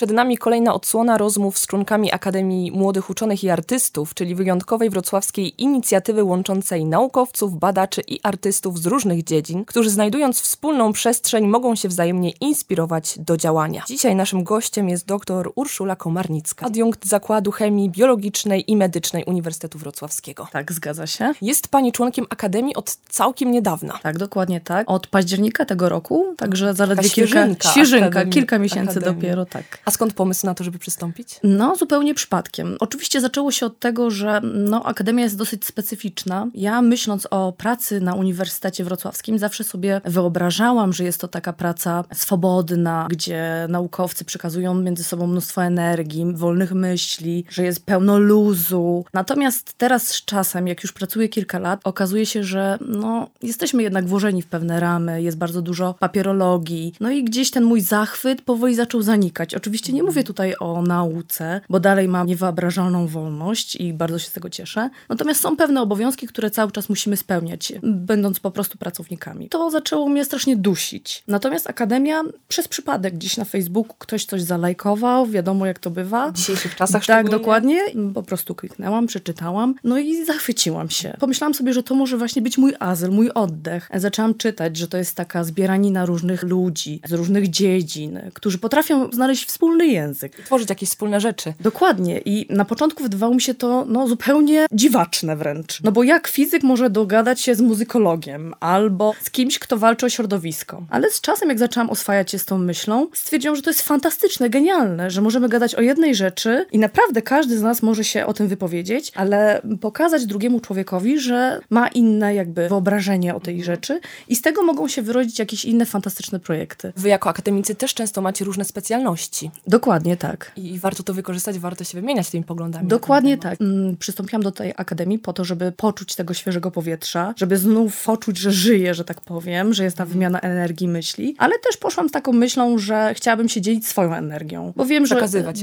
Przed 0.00 0.10
nami 0.10 0.38
kolejna 0.38 0.74
odsłona 0.74 1.18
rozmów 1.18 1.58
z 1.58 1.66
członkami 1.66 2.12
Akademii 2.12 2.72
Młodych 2.72 3.10
Uczonych 3.10 3.44
i 3.44 3.50
Artystów, 3.50 4.14
czyli 4.14 4.34
wyjątkowej 4.34 4.90
wrocławskiej 4.90 5.62
inicjatywy 5.62 6.24
łączącej 6.24 6.84
naukowców, 6.84 7.58
badaczy 7.58 8.00
i 8.00 8.20
artystów 8.22 8.78
z 8.78 8.86
różnych 8.86 9.24
dziedzin, 9.24 9.64
którzy 9.64 9.90
znajdując 9.90 10.40
wspólną 10.40 10.92
przestrzeń 10.92 11.46
mogą 11.46 11.74
się 11.74 11.88
wzajemnie 11.88 12.30
inspirować 12.30 13.18
do 13.18 13.36
działania. 13.36 13.82
Dzisiaj 13.86 14.16
naszym 14.16 14.44
gościem 14.44 14.88
jest 14.88 15.06
dr 15.06 15.52
Urszula 15.54 15.96
Komarnicka, 15.96 16.66
adiunkt 16.66 17.06
Zakładu 17.06 17.50
Chemii 17.50 17.90
Biologicznej 17.90 18.70
i 18.70 18.76
Medycznej 18.76 19.24
Uniwersytetu 19.24 19.78
Wrocławskiego. 19.78 20.48
Tak, 20.52 20.72
zgadza 20.72 21.06
się. 21.06 21.32
Jest 21.42 21.68
Pani 21.68 21.92
członkiem 21.92 22.26
Akademii 22.30 22.74
od 22.74 22.96
całkiem 23.08 23.50
niedawna. 23.50 23.98
Tak, 24.02 24.18
dokładnie 24.18 24.60
tak. 24.60 24.90
Od 24.90 25.06
października 25.06 25.64
tego 25.64 25.88
roku, 25.88 26.34
także 26.36 26.74
zaledwie 26.74 27.08
Taka 27.08 27.14
kilka, 27.14 27.70
świeżynka 27.70 28.26
kilka 28.26 28.58
miesięcy 28.58 28.90
Akademii. 28.90 29.20
dopiero, 29.20 29.46
tak. 29.46 29.89
A 29.90 29.92
skąd 29.92 30.12
pomysł 30.14 30.46
na 30.46 30.54
to, 30.54 30.64
żeby 30.64 30.78
przystąpić? 30.78 31.40
No, 31.42 31.76
zupełnie 31.76 32.14
przypadkiem. 32.14 32.76
Oczywiście 32.80 33.20
zaczęło 33.20 33.50
się 33.50 33.66
od 33.66 33.78
tego, 33.78 34.10
że 34.10 34.40
no, 34.54 34.84
akademia 34.84 35.24
jest 35.24 35.36
dosyć 35.36 35.66
specyficzna. 35.66 36.46
Ja 36.54 36.82
myśląc 36.82 37.26
o 37.30 37.52
pracy 37.52 38.00
na 38.00 38.14
Uniwersytecie 38.14 38.84
Wrocławskim, 38.84 39.38
zawsze 39.38 39.64
sobie 39.64 40.00
wyobrażałam, 40.04 40.92
że 40.92 41.04
jest 41.04 41.20
to 41.20 41.28
taka 41.28 41.52
praca 41.52 42.04
swobodna, 42.14 43.06
gdzie 43.10 43.66
naukowcy 43.68 44.24
przekazują 44.24 44.74
między 44.74 45.04
sobą 45.04 45.26
mnóstwo 45.26 45.64
energii, 45.64 46.32
wolnych 46.34 46.72
myśli, 46.72 47.44
że 47.48 47.64
jest 47.64 47.86
pełno 47.86 48.18
luzu. 48.18 49.04
Natomiast 49.12 49.72
teraz 49.78 50.08
z 50.08 50.24
czasem, 50.24 50.68
jak 50.68 50.82
już 50.82 50.92
pracuję 50.92 51.28
kilka 51.28 51.58
lat, 51.58 51.80
okazuje 51.84 52.26
się, 52.26 52.44
że 52.44 52.78
no, 52.80 53.28
jesteśmy 53.42 53.82
jednak 53.82 54.06
włożeni 54.06 54.42
w 54.42 54.46
pewne 54.46 54.80
ramy, 54.80 55.22
jest 55.22 55.38
bardzo 55.38 55.62
dużo 55.62 55.94
papierologii. 55.94 56.94
No 57.00 57.10
i 57.10 57.24
gdzieś 57.24 57.50
ten 57.50 57.64
mój 57.64 57.80
zachwyt 57.80 58.42
powoli 58.42 58.74
zaczął 58.74 59.02
zanikać. 59.02 59.54
Oczywiście 59.54 59.79
nie 59.88 60.02
mówię 60.02 60.24
tutaj 60.24 60.54
o 60.60 60.82
nauce, 60.82 61.60
bo 61.68 61.80
dalej 61.80 62.08
mam 62.08 62.26
niewyobrażalną 62.26 63.06
wolność 63.06 63.76
i 63.76 63.92
bardzo 63.92 64.18
się 64.18 64.28
z 64.28 64.32
tego 64.32 64.50
cieszę. 64.50 64.90
Natomiast 65.08 65.40
są 65.40 65.56
pewne 65.56 65.82
obowiązki, 65.82 66.26
które 66.26 66.50
cały 66.50 66.72
czas 66.72 66.88
musimy 66.88 67.16
spełniać, 67.16 67.72
będąc 67.82 68.40
po 68.40 68.50
prostu 68.50 68.78
pracownikami. 68.78 69.48
To 69.48 69.70
zaczęło 69.70 70.08
mnie 70.08 70.24
strasznie 70.24 70.56
dusić. 70.56 71.24
Natomiast 71.28 71.70
Akademia 71.70 72.22
przez 72.48 72.68
przypadek 72.68 73.14
gdzieś 73.14 73.36
na 73.36 73.44
Facebooku 73.44 73.94
ktoś 73.98 74.24
coś 74.24 74.42
zalajkował, 74.42 75.26
wiadomo 75.26 75.66
jak 75.66 75.78
to 75.78 75.90
bywa. 75.90 76.30
W 76.30 76.36
dzisiejszych 76.36 76.76
czasach 76.76 77.06
Tak, 77.06 77.30
dokładnie. 77.30 77.80
Po 78.14 78.22
prostu 78.22 78.54
kliknęłam, 78.54 79.06
przeczytałam, 79.06 79.74
no 79.84 79.98
i 79.98 80.24
zachwyciłam 80.24 80.90
się. 80.90 81.16
Pomyślałam 81.20 81.54
sobie, 81.54 81.72
że 81.72 81.82
to 81.82 81.94
może 81.94 82.16
właśnie 82.16 82.42
być 82.42 82.58
mój 82.58 82.74
azyl, 82.78 83.10
mój 83.10 83.30
oddech. 83.30 83.88
Zaczęłam 83.94 84.34
czytać, 84.34 84.76
że 84.76 84.88
to 84.88 84.96
jest 84.96 85.16
taka 85.16 85.44
zbieranina 85.44 86.06
różnych 86.06 86.42
ludzi 86.42 87.00
z 87.08 87.12
różnych 87.12 87.50
dziedzin, 87.50 88.20
którzy 88.34 88.58
potrafią 88.58 89.12
znaleźć 89.12 89.44
wspólny 89.60 89.86
język. 89.86 90.36
Tworzyć 90.44 90.70
jakieś 90.70 90.88
wspólne 90.88 91.20
rzeczy. 91.20 91.52
Dokładnie. 91.60 92.18
I 92.18 92.46
na 92.50 92.64
początku 92.64 93.02
wydawało 93.02 93.34
mi 93.34 93.40
się 93.40 93.54
to 93.54 93.84
no, 93.88 94.08
zupełnie 94.08 94.66
dziwaczne 94.72 95.36
wręcz. 95.36 95.82
No 95.82 95.92
bo 95.92 96.02
jak 96.02 96.28
fizyk 96.28 96.62
może 96.62 96.90
dogadać 96.90 97.40
się 97.40 97.54
z 97.54 97.60
muzykologiem 97.60 98.54
albo 98.60 99.14
z 99.22 99.30
kimś, 99.30 99.58
kto 99.58 99.78
walczy 99.78 100.06
o 100.06 100.08
środowisko? 100.08 100.82
Ale 100.90 101.10
z 101.10 101.20
czasem, 101.20 101.48
jak 101.48 101.58
zaczęłam 101.58 101.90
oswajać 101.90 102.30
się 102.30 102.38
z 102.38 102.44
tą 102.44 102.58
myślą, 102.58 103.08
stwierdziłam, 103.14 103.56
że 103.56 103.62
to 103.62 103.70
jest 103.70 103.82
fantastyczne, 103.82 104.50
genialne, 104.50 105.10
że 105.10 105.20
możemy 105.20 105.48
gadać 105.48 105.74
o 105.74 105.80
jednej 105.80 106.14
rzeczy 106.14 106.66
i 106.72 106.78
naprawdę 106.78 107.22
każdy 107.22 107.58
z 107.58 107.62
nas 107.62 107.82
może 107.82 108.04
się 108.04 108.26
o 108.26 108.32
tym 108.32 108.48
wypowiedzieć, 108.48 109.12
ale 109.14 109.62
pokazać 109.80 110.26
drugiemu 110.26 110.60
człowiekowi, 110.60 111.18
że 111.18 111.60
ma 111.70 111.88
inne 111.88 112.34
jakby 112.34 112.68
wyobrażenie 112.68 113.34
o 113.34 113.40
tej 113.40 113.64
rzeczy 113.64 114.00
i 114.28 114.36
z 114.36 114.42
tego 114.42 114.62
mogą 114.62 114.88
się 114.88 115.02
wyrodzić 115.02 115.38
jakieś 115.38 115.64
inne 115.64 115.86
fantastyczne 115.86 116.40
projekty. 116.40 116.92
Wy 116.96 117.08
jako 117.08 117.30
akademicy 117.30 117.74
też 117.74 117.94
często 117.94 118.22
macie 118.22 118.44
różne 118.44 118.64
specjalności 118.64 119.49
Dokładnie 119.66 120.16
tak. 120.16 120.52
i 120.56 120.78
warto 120.78 121.02
to 121.02 121.14
wykorzystać, 121.14 121.58
warto 121.58 121.84
się 121.84 122.00
wymieniać 122.00 122.30
tymi 122.30 122.44
poglądami. 122.44 122.88
Dokładnie 122.88 123.38
tak. 123.38 123.60
Mm, 123.60 123.96
Przystąpiłam 123.96 124.42
do 124.42 124.52
tej 124.52 124.72
akademii 124.76 125.18
po 125.18 125.32
to, 125.32 125.44
żeby 125.44 125.72
poczuć 125.72 126.14
tego 126.14 126.34
świeżego 126.34 126.70
powietrza, 126.70 127.34
żeby 127.36 127.56
znów 127.56 128.04
poczuć, 128.04 128.38
że 128.38 128.52
żyję, 128.52 128.94
że 128.94 129.04
tak 129.04 129.20
powiem, 129.20 129.74
że 129.74 129.84
jest 129.84 129.96
ta 129.96 130.04
wymiana 130.04 130.40
energii 130.40 130.88
myśli, 130.88 131.34
ale 131.38 131.58
też 131.58 131.76
poszłam 131.76 132.08
z 132.08 132.12
taką 132.12 132.32
myślą, 132.32 132.78
że 132.78 133.14
chciałabym 133.14 133.48
się 133.48 133.60
dzielić 133.60 133.86
swoją 133.86 134.14
energią, 134.14 134.72
bo 134.76 134.84
wiem, 134.86 135.06
że 135.06 135.14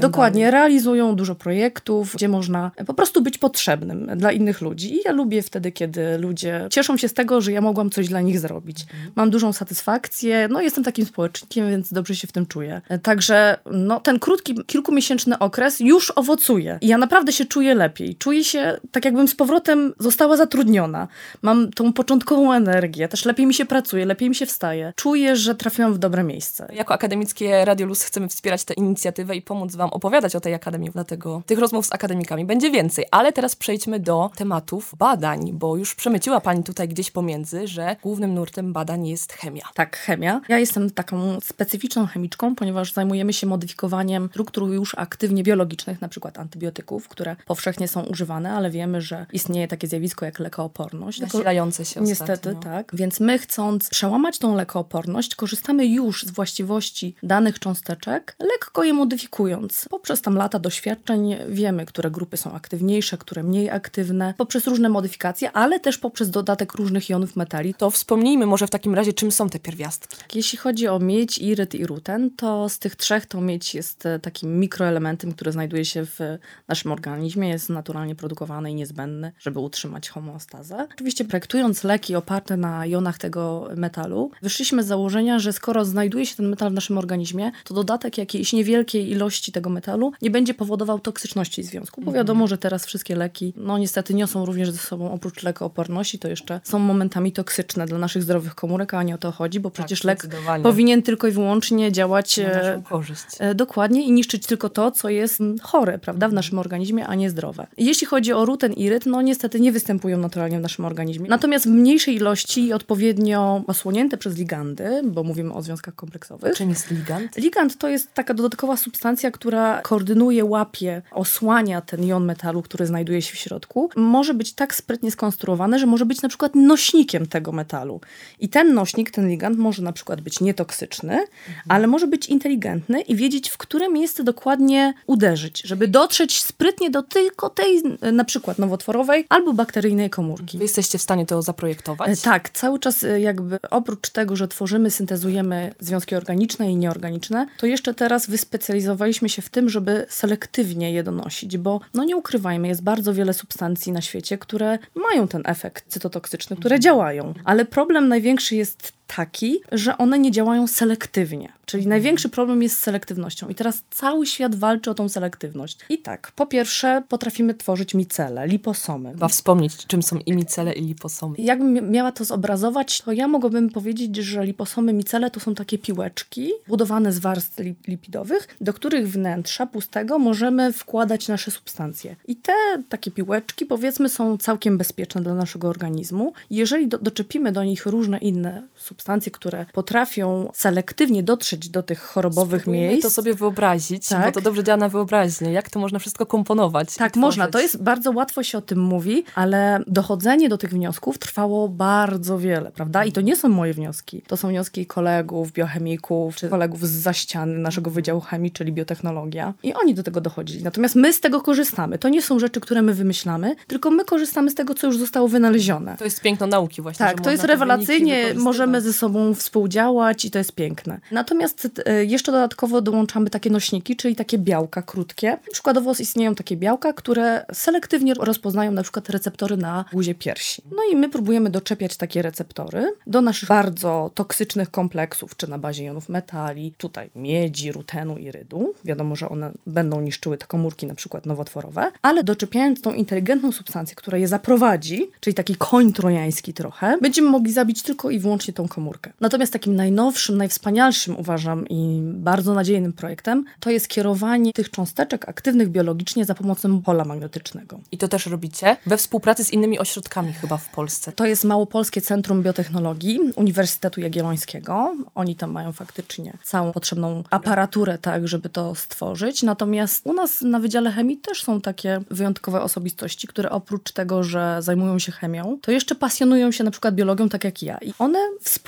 dokładnie 0.01 0.45
dalej. 0.45 0.51
realizują 0.51 1.16
dużo 1.16 1.35
projektów, 1.35 2.13
gdzie 2.16 2.28
można 2.28 2.72
po 2.88 2.94
prostu 2.94 3.22
być 3.22 3.38
potrzebnym 3.38 4.09
dla 4.16 4.31
innych 4.31 4.61
ludzi. 4.61 4.95
I 4.95 5.00
ja 5.06 5.11
lubię 5.11 5.41
wtedy, 5.41 5.72
kiedy 5.72 6.17
ludzie 6.17 6.67
cieszą 6.72 6.97
się 6.97 7.07
z 7.07 7.13
tego, 7.13 7.41
że 7.41 7.51
ja 7.51 7.61
mogłam 7.61 7.90
coś 7.90 8.07
dla 8.07 8.22
nich 8.22 8.40
zrobić. 8.40 8.85
Mam 9.16 9.29
dużą 9.29 9.53
satysfakcję, 9.53 10.47
no 10.51 10.61
jestem 10.61 10.84
takim 10.84 11.06
społecznikiem, 11.06 11.69
więc 11.69 11.94
dobrze 11.94 12.16
się 12.16 12.28
w 12.28 12.31
tym 12.31 12.45
czuję. 12.45 12.81
Także 13.03 13.57
no, 13.85 13.99
ten 13.99 14.19
krótki, 14.19 14.55
kilkumiesięczny 14.65 15.39
okres 15.39 15.79
już 15.79 16.13
owocuje. 16.15 16.77
I 16.81 16.88
ja 16.88 16.97
naprawdę 16.97 17.31
się 17.31 17.45
czuję 17.45 17.75
lepiej. 17.75 18.15
Czuję 18.15 18.43
się 18.43 18.79
tak, 18.91 19.05
jakbym 19.05 19.27
z 19.27 19.35
powrotem 19.35 19.93
została 19.99 20.38
zatrudniona. 20.38 21.07
Mam 21.41 21.71
tą 21.71 21.93
początkową 21.93 22.53
energię, 22.53 23.07
też 23.07 23.25
lepiej 23.25 23.45
mi 23.45 23.53
się 23.53 23.66
pracuje, 23.66 24.05
lepiej 24.05 24.29
mi 24.29 24.35
się 24.35 24.45
wstaje. 24.45 24.93
Czuję, 24.95 25.35
że 25.35 25.55
trafiłam 25.55 25.93
w 25.93 25.97
dobre 25.97 26.23
miejsce. 26.23 26.67
Jako 26.73 26.93
akademickie 26.93 27.66
Radio 27.66 27.87
Luz 27.87 28.03
chcemy 28.03 28.27
wspierać 28.27 28.63
tę 28.63 28.73
inicjatywę 28.73 29.35
i 29.35 29.41
pomóc 29.41 29.75
Wam 29.75 29.89
opowiadać 29.89 30.35
o 30.35 30.39
tej 30.39 30.53
akademii, 30.53 30.89
dlatego 30.93 31.41
tych 31.45 31.59
rozmów 31.59 31.85
z 31.85 31.93
akademikami 31.93 32.45
będzie 32.45 32.71
więcej. 32.71 33.05
Ale 33.11 33.33
teraz 33.33 33.55
przejdźmy 33.55 33.99
do 33.99 34.29
tematów 34.35 34.95
badań, 34.97 35.51
bo 35.53 35.77
już 35.77 35.95
przemyciła 35.95 36.41
Pani 36.41 36.63
tutaj 36.63 36.87
gdzieś 36.87 37.11
pomiędzy, 37.11 37.67
że 37.67 37.95
głównym 38.03 38.33
nurtem 38.33 38.73
badań 38.73 39.07
jest 39.07 39.33
chemia. 39.33 39.63
Tak, 39.73 39.97
chemia. 39.97 40.41
Ja 40.49 40.59
jestem 40.59 40.89
taką 40.89 41.39
specyficzną 41.41 42.07
chemiczką, 42.07 42.55
ponieważ 42.55 42.93
zajmujemy 42.93 43.33
się 43.33 43.47
modyfikowaniem 43.67 44.29
struktur 44.31 44.69
już 44.69 44.95
aktywnie 44.95 45.44
biologicznych, 45.44 46.01
na 46.01 46.07
przykład 46.07 46.39
antybiotyków, 46.39 47.07
które 47.07 47.35
powszechnie 47.45 47.88
są 47.88 48.01
używane, 48.03 48.51
ale 48.51 48.69
wiemy, 48.72 49.01
że 49.01 49.25
istnieje 49.33 49.67
takie 49.67 49.88
zjawisko 49.88 50.25
jak 50.25 50.39
lekooporność. 50.39 51.19
Nasilające 51.19 51.85
się 51.85 52.01
Niestety, 52.01 52.50
ostatnio. 52.50 52.72
tak. 52.72 52.91
Więc 52.94 53.19
my 53.19 53.39
chcąc 53.39 53.89
przełamać 53.89 54.39
tą 54.39 54.55
lekooporność, 54.55 55.35
korzystamy 55.35 55.85
już 55.85 56.23
z 56.23 56.31
właściwości 56.31 57.16
danych 57.23 57.59
cząsteczek, 57.59 58.35
lekko 58.39 58.83
je 58.83 58.94
modyfikując. 58.94 59.85
Poprzez 59.89 60.22
tam 60.22 60.35
lata 60.35 60.59
doświadczeń 60.59 61.35
wiemy, 61.49 61.85
które 61.85 62.11
grupy 62.11 62.38
są 62.38 62.51
aktywniejsze, 62.51 63.17
które 63.17 63.44
mniej 63.44 63.69
aktywne, 63.69 64.34
poprzez 64.38 64.67
różne 64.67 64.89
modyfikacje, 64.89 65.51
ale 65.51 65.79
też 65.79 65.97
poprzez 65.97 66.29
dodatek 66.29 66.73
różnych 66.73 67.09
jonów 67.09 67.35
metali. 67.35 67.73
To 67.73 67.89
wspomnijmy 67.91 68.45
może 68.45 68.67
w 68.67 68.69
takim 68.69 68.95
razie, 68.95 69.13
czym 69.13 69.31
są 69.31 69.49
te 69.49 69.59
pierwiastki. 69.59 70.17
Jeśli 70.35 70.57
chodzi 70.57 70.88
o 70.88 70.99
miedź, 70.99 71.38
iryt 71.38 71.75
i 71.75 71.85
ruten, 71.85 72.31
to 72.35 72.69
z 72.69 72.79
tych 72.79 72.95
trzech 72.95 73.25
to 73.25 73.41
miedź 73.41 73.56
jest 73.73 74.06
e, 74.06 74.19
takim 74.19 74.59
mikroelementem, 74.59 75.34
który 75.34 75.51
znajduje 75.51 75.85
się 75.85 76.06
w 76.06 76.19
naszym 76.68 76.91
organizmie, 76.91 77.50
jest 77.50 77.69
naturalnie 77.69 78.16
produkowany 78.16 78.72
i 78.72 78.75
niezbędny, 78.75 79.31
żeby 79.40 79.59
utrzymać 79.59 80.09
homeostazę. 80.09 80.88
Oczywiście 80.94 81.25
projektując 81.25 81.84
leki 81.84 82.16
oparte 82.16 82.57
na 82.57 82.85
jonach 82.85 83.17
tego 83.17 83.69
metalu, 83.75 84.31
wyszliśmy 84.41 84.84
z 84.84 84.88
założenia, 84.88 85.40
że 85.40 85.53
skoro 85.53 85.85
znajduje 85.85 86.25
się 86.25 86.35
ten 86.35 86.50
metal 86.50 86.69
w 86.69 86.73
naszym 86.73 86.97
organizmie, 86.97 87.51
to 87.63 87.73
dodatek 87.73 88.17
jakiejś 88.17 88.53
niewielkiej 88.53 89.12
ilości 89.12 89.51
tego 89.51 89.69
metalu 89.69 90.12
nie 90.22 90.31
będzie 90.31 90.53
powodował 90.53 91.00
toksyczności 91.00 91.63
związku, 91.63 92.01
bo 92.01 92.12
wiadomo, 92.12 92.47
że 92.47 92.57
teraz 92.57 92.85
wszystkie 92.85 93.16
leki, 93.16 93.53
no 93.56 93.78
niestety 93.78 94.13
niosą 94.13 94.46
również 94.46 94.72
ze 94.72 94.78
sobą 94.78 95.12
oprócz 95.12 95.44
lekooporności, 95.44 96.19
to 96.19 96.28
jeszcze 96.28 96.62
są 96.63 96.79
momentami 96.79 97.31
toksyczne 97.31 97.85
dla 97.85 97.97
naszych 97.97 98.23
zdrowych 98.23 98.56
komórek, 98.56 98.94
a 98.94 99.03
nie 99.03 99.16
o 99.16 99.17
to 99.17 99.31
chodzi, 99.31 99.59
bo 99.59 99.72
przecież 99.72 100.03
lek 100.03 100.19
zdecydowanie. 100.19 100.63
powinien 100.63 101.01
tylko 101.01 101.28
i 101.28 101.31
wyłącznie 101.31 101.91
działać 101.91 102.38
Na 102.38 102.44
e, 102.44 102.63
naszą 102.63 102.84
korzyść. 102.84 103.25
E, 103.50 103.56
dokładnie 103.56 104.03
i 104.03 104.12
niszczyć 104.12 104.46
tylko 104.46 104.69
to, 104.69 104.91
co 104.91 105.09
jest 105.09 105.41
mm, 105.41 105.59
chore, 105.59 106.00
prawda, 106.00 106.30
w 106.30 106.34
naszym 106.34 106.59
organizmie, 106.59 107.08
a 107.08 107.16
nie 107.16 107.30
zdrowe. 107.30 107.68
Jeśli 107.78 108.08
chodzi 108.08 108.34
o 108.34 108.46
ruten 108.46 108.74
i 108.74 108.84
iryt, 108.84 109.06
no 109.06 109.22
niestety 109.22 109.59
nie 109.59 109.72
występują 109.72 110.18
naturalnie 110.18 110.59
w 110.59 110.62
naszym 110.62 110.85
organizmie. 110.85 111.30
Natomiast 111.30 111.66
w 111.66 111.69
mniejszej 111.69 112.16
ilości 112.16 112.66
i 112.66 112.74
odpowiednio 112.74 113.63
osłonięte 113.68 114.18
przez 114.18 114.38
ligandy, 114.38 115.02
bo 115.03 115.24
mówimy 115.24 115.53
o 115.53 115.62
związkach 115.62 115.96
kompleksowych. 115.96 116.58
Czym 116.58 116.69
jest 116.69 116.91
ligand? 116.91 117.38
Ligand 117.38 117.78
to 117.78 117.90
jest 117.90 118.13
taka 118.13 118.34
dodatkowa 118.34 118.78
substancja, 118.78 119.31
która 119.31 119.81
koordynuje, 119.81 120.46
łapie, 120.46 121.02
osłania 121.11 121.82
ten 121.82 122.03
jon 122.03 122.26
metalu, 122.26 122.61
który 122.61 122.85
znajduje 122.85 123.22
się 123.22 123.34
w 123.34 123.38
środku. 123.38 123.90
Może 123.96 124.34
być 124.34 124.53
tak 124.53 124.76
sprytnie 124.76 125.11
skonstruowane, 125.11 125.79
że 125.79 125.85
może 125.85 126.05
być 126.05 126.22
na 126.22 126.29
przykład 126.29 126.55
nośnikiem 126.55 127.26
tego 127.26 127.52
metalu. 127.52 128.02
I 128.40 128.50
ten 128.50 128.73
nośnik, 128.73 129.11
ten 129.11 129.29
ligand 129.29 129.58
może 129.58 129.82
na 129.82 129.91
przykład 129.91 130.22
być 130.22 130.41
nietoksyczny, 130.41 131.26
ale 131.70 131.88
może 131.88 132.08
być 132.08 132.29
inteligentny 132.29 133.02
i 133.02 133.16
wiedzieć, 133.16 133.36
w 133.45 133.57
które 133.57 133.89
miejsce 133.89 134.23
dokładnie 134.23 134.93
uderzyć, 135.07 135.61
żeby 135.66 135.87
dotrzeć 135.87 136.43
sprytnie 136.43 136.89
do 136.89 137.03
tylko 137.03 137.49
tej 137.49 137.81
e, 138.01 138.11
na 138.11 138.25
przykład 138.25 138.59
nowotworowej 138.59 139.25
albo 139.29 139.53
bakteryjnej 139.53 140.09
komórki. 140.09 140.57
Wy 140.57 140.63
jesteście 140.63 140.97
w 140.97 141.01
stanie 141.01 141.25
to 141.25 141.41
zaprojektować? 141.41 142.09
E, 142.09 142.17
Tak, 142.17 142.49
cały 142.49 142.79
czas 142.79 143.03
e, 143.03 143.19
jakby 143.19 143.59
oprócz 143.69 144.09
tego, 144.09 144.35
że 144.35 144.47
tworzymy, 144.47 144.91
syntezujemy 144.91 145.73
związki 145.79 146.16
organiczne 146.16 146.72
i 146.72 146.75
nieorganiczne, 146.75 147.47
to 147.57 147.66
jeszcze 147.66 147.93
teraz 147.93 148.29
wyspecjalizowaliśmy 148.29 149.29
się 149.29 149.41
w 149.41 149.49
tym, 149.49 149.69
żeby 149.69 150.05
selektywnie 150.09 150.91
je 150.91 151.03
donosić, 151.03 151.57
bo 151.57 151.81
no 151.93 152.03
nie 152.03 152.17
ukrywajmy, 152.17 152.67
jest 152.67 152.83
bardzo 152.83 153.13
wiele 153.13 153.33
substancji 153.33 153.91
na 153.91 154.01
świecie, 154.01 154.37
które 154.37 154.79
mają 154.95 155.28
ten 155.28 155.41
efekt 155.45 155.85
cytotoksyczny, 155.87 156.57
które 156.57 156.79
działają. 156.79 157.33
Ale 157.45 157.66
problem 157.66 158.07
największy 158.07 158.55
jest 158.55 158.97
taki, 159.07 159.59
że 159.71 159.97
one 159.97 160.19
nie 160.19 160.31
działają 160.31 160.67
selektywnie. 160.67 161.53
Czyli 161.65 161.83
Mhm. 161.83 161.89
największy 161.89 162.29
problem 162.29 162.63
jest 162.63 162.77
z 162.77 162.79
selektywnością. 162.79 163.49
I 163.49 163.55
teraz 163.55 163.83
cały 163.91 164.25
świat 164.25 164.55
walczy 164.55 164.91
o 164.91 164.93
tą 164.93 165.09
selektywność. 165.09 165.77
I 165.89 165.97
tak, 165.97 166.31
po 166.35 166.45
pierwsze 166.45 167.03
potrafimy 167.09 167.53
tworzyć 167.53 167.93
micele, 167.93 168.47
liposomy. 168.47 169.11
Chyba 169.11 169.27
wspomnieć, 169.27 169.85
czym 169.87 170.03
są 170.03 170.17
i 170.25 170.33
micele, 170.33 170.73
i 170.73 170.81
liposomy. 170.85 171.35
Jakbym 171.37 171.91
miała 171.91 172.11
to 172.11 172.25
zobrazować, 172.25 173.01
to 173.01 173.11
ja 173.11 173.27
mogłabym 173.27 173.69
powiedzieć, 173.69 174.15
że 174.15 174.45
liposomy 174.45 174.93
micele 174.93 175.31
to 175.31 175.39
są 175.39 175.55
takie 175.55 175.77
piłeczki 175.77 176.51
budowane 176.67 177.11
z 177.13 177.19
warstw 177.19 177.59
li- 177.59 177.75
lipidowych, 177.87 178.47
do 178.61 178.73
których 178.73 179.09
wnętrza 179.11 179.65
pustego 179.65 180.19
możemy 180.19 180.73
wkładać 180.73 181.27
nasze 181.27 181.51
substancje. 181.51 182.15
I 182.27 182.35
te 182.35 182.53
takie 182.89 183.11
piłeczki, 183.11 183.65
powiedzmy, 183.65 184.09
są 184.09 184.37
całkiem 184.37 184.77
bezpieczne 184.77 185.21
dla 185.21 185.33
naszego 185.33 185.67
organizmu. 185.69 186.33
Jeżeli 186.49 186.87
do, 186.87 186.97
doczepimy 186.97 187.51
do 187.51 187.63
nich 187.63 187.85
różne 187.85 188.17
inne 188.17 188.63
substancje, 188.75 188.97
które 189.32 189.66
potrafią 189.73 190.52
selektywnie 190.53 191.23
dotrzeć 191.23 191.70
do 191.70 191.84
tych 191.84 191.99
chorobowych 192.02 192.61
Spróbujmy 192.61 192.88
miejsc, 192.88 193.03
to 193.03 193.09
sobie 193.09 193.34
wyobrazić, 193.34 194.08
Tak. 194.08 194.26
bo 194.26 194.32
to 194.32 194.41
dobrze 194.41 194.64
działa 194.64 194.78
na 194.78 194.90
wyobraźnię. 194.90 195.52
Jak 195.52 195.70
to 195.70 195.79
można 195.79 195.99
wszystko 195.99 196.26
komponować? 196.26 196.96
Tak, 196.96 197.16
można. 197.16 197.47
To 197.47 197.59
jest 197.59 197.84
bardzo 197.84 198.11
łatwo 198.11 198.44
się 198.44 198.58
o 198.58 198.61
tym 198.61 198.79
mówi, 198.79 199.23
ale 199.35 199.79
dochodzenie 199.88 200.49
do 200.49 200.58
tych 200.58 200.70
wniosków 200.70 201.20
trwało 201.20 201.70
bardzo 201.70 202.40
wiele, 202.40 202.72
prawda? 202.72 203.05
I 203.05 203.11
to 203.11 203.22
nie 203.22 203.35
są 203.35 203.49
moje 203.49 203.73
wnioski. 203.73 204.22
To 204.28 204.38
są 204.38 204.47
wnioski 204.47 204.85
kolegów, 204.85 205.52
biochemików, 205.52 206.35
czy 206.35 206.50
kolegów 206.50 206.88
z 206.88 206.91
zaściany 206.91 207.58
naszego 207.58 207.91
Wydziału 207.91 208.22
Chemii, 208.22 208.52
czyli 208.52 208.72
biotechnologia. 208.72 209.53
I 209.64 209.73
oni 209.73 209.93
do 209.93 210.03
tego 210.03 210.22
dochodzili. 210.22 210.64
Natomiast 210.64 210.96
my 210.96 211.14
z 211.14 211.20
tego 211.20 211.41
korzystamy. 211.41 211.97
To 211.97 212.09
nie 212.09 212.22
są 212.22 212.40
rzeczy, 212.40 212.59
które 212.59 212.82
my 212.82 212.93
wymyślamy, 212.93 213.55
tylko 213.67 213.91
my 213.91 214.05
korzystamy 214.05 214.52
z 214.52 214.55
tego, 214.55 214.73
co 214.73 214.88
już 214.88 214.97
zostało 214.97 215.28
wynalezione. 215.28 215.97
To 215.97 216.03
jest 216.03 216.22
piękno 216.22 216.47
nauki 216.47 216.82
właśnie. 216.82 217.05
Tak, 217.05 217.22
to 217.22 217.32
jest 217.32 217.43
rewelacyjnie, 217.43 218.34
możemy 218.35 218.82
ze 218.87 218.93
sobą 218.93 219.34
współdziałać 219.34 220.25
i 220.25 220.31
to 220.31 220.37
jest 220.37 220.51
piękne. 220.51 220.99
Natomiast 221.11 221.81
e, 221.85 222.05
jeszcze 222.05 222.31
dodatkowo 222.31 222.81
dołączamy 222.81 223.29
takie 223.29 223.49
nośniki, 223.49 223.95
czyli 223.95 224.16
takie 224.16 224.37
białka 224.37 224.81
krótkie. 224.81 225.37
Przykładowo 225.51 225.93
istnieją 225.99 226.35
takie 226.35 226.57
białka, 226.57 226.93
które 226.93 227.45
selektywnie 227.53 228.13
rozpoznają 228.13 228.72
na 228.72 228.84
przykład 228.84 229.09
receptory 229.09 229.57
na 229.57 229.85
guzie 229.93 230.16
piersi. 230.16 230.61
No 230.72 230.78
i 230.91 230.95
my 230.95 231.09
próbujemy 231.09 231.49
doczepiać 231.49 231.97
takie 231.97 232.22
receptory 232.22 232.93
do 233.07 233.22
naszych 233.22 233.49
bardzo 233.49 234.11
toksycznych 234.13 234.72
kompleksów, 234.72 235.35
czy 235.37 235.49
na 235.49 235.57
bazie 235.57 235.83
jonów 235.83 236.09
metali, 236.09 236.73
tutaj 236.78 237.09
miedzi, 237.16 237.72
rutenu 237.72 238.17
i 238.17 238.31
rydu. 238.31 238.73
Wiadomo, 238.85 239.16
że 239.16 239.29
one 239.29 239.51
będą 239.66 240.01
niszczyły 240.01 240.37
te 240.37 240.45
komórki 240.45 240.87
na 240.87 240.95
przykład 240.95 241.25
nowotworowe, 241.25 241.91
ale 242.01 242.23
doczepiając 242.23 242.81
tą 242.81 242.93
inteligentną 242.93 243.51
substancję, 243.51 243.95
która 243.95 244.17
je 244.17 244.28
zaprowadzi, 244.28 245.09
czyli 245.19 245.33
taki 245.33 245.55
koń 245.55 245.93
trojański 245.93 246.53
trochę, 246.53 246.97
będziemy 247.01 247.29
mogli 247.29 247.53
zabić 247.53 247.81
tylko 247.81 248.09
i 248.09 248.19
wyłącznie 248.19 248.53
tą 248.53 248.67
komórkę. 248.67 248.77
Natomiast 249.22 249.53
takim 249.53 249.76
najnowszym, 249.76 250.38
najwspanialszym 250.38 251.18
uważam 251.18 251.68
i 251.68 252.00
bardzo 252.03 252.53
nadziejnym 252.53 252.94
projektem 252.94 253.46
to 253.59 253.70
jest 253.70 253.88
kierowanie 253.88 254.53
tych 254.53 254.72
cząsteczek 254.72 255.29
aktywnych 255.29 255.70
biologicznie 255.70 256.25
za 256.25 256.36
pomocą 256.36 256.82
pola 256.82 257.06
magnetycznego. 257.06 257.79
I 257.91 257.98
to 257.98 258.08
też 258.08 258.25
robicie 258.25 258.77
we 258.86 258.98
współpracy 258.98 259.44
z 259.44 259.53
innymi 259.53 259.79
ośrodkami 259.79 260.34
chyba 260.34 260.58
w 260.58 260.70
Polsce. 260.70 261.12
To 261.12 261.25
jest 261.25 261.44
Małopolskie 261.44 262.01
Centrum 262.01 262.44
Biotechnologii 262.44 263.20
Uniwersytetu 263.36 264.01
Jagiellońskiego. 264.01 264.96
Oni 265.15 265.36
tam 265.36 265.51
mają 265.51 265.72
faktycznie 265.72 266.38
całą 266.44 266.72
potrzebną 266.72 267.24
aparaturę, 267.29 267.98
tak, 267.98 268.27
żeby 268.27 268.50
to 268.50 268.75
stworzyć. 268.75 269.44
Natomiast 269.44 270.06
u 270.06 270.13
nas 270.13 270.41
na 270.41 270.60
Wydziale 270.60 270.91
Chemii 270.91 271.18
też 271.18 271.44
są 271.44 271.62
takie 271.62 272.01
wyjątkowe 272.12 272.62
osobistości, 272.62 273.27
które 273.27 273.50
oprócz 273.50 273.91
tego, 273.91 274.24
że 274.24 274.58
zajmują 274.60 275.00
się 275.00 275.12
chemią, 275.12 275.58
to 275.62 275.72
jeszcze 275.72 275.96
pasjonują 275.96 276.51
się 276.51 276.63
na 276.63 276.72
przykład 276.72 276.96
biologią, 276.96 277.29
tak 277.29 277.44
jak 277.44 277.63
ja. 277.63 277.77
I 277.77 277.94
one 278.00 278.20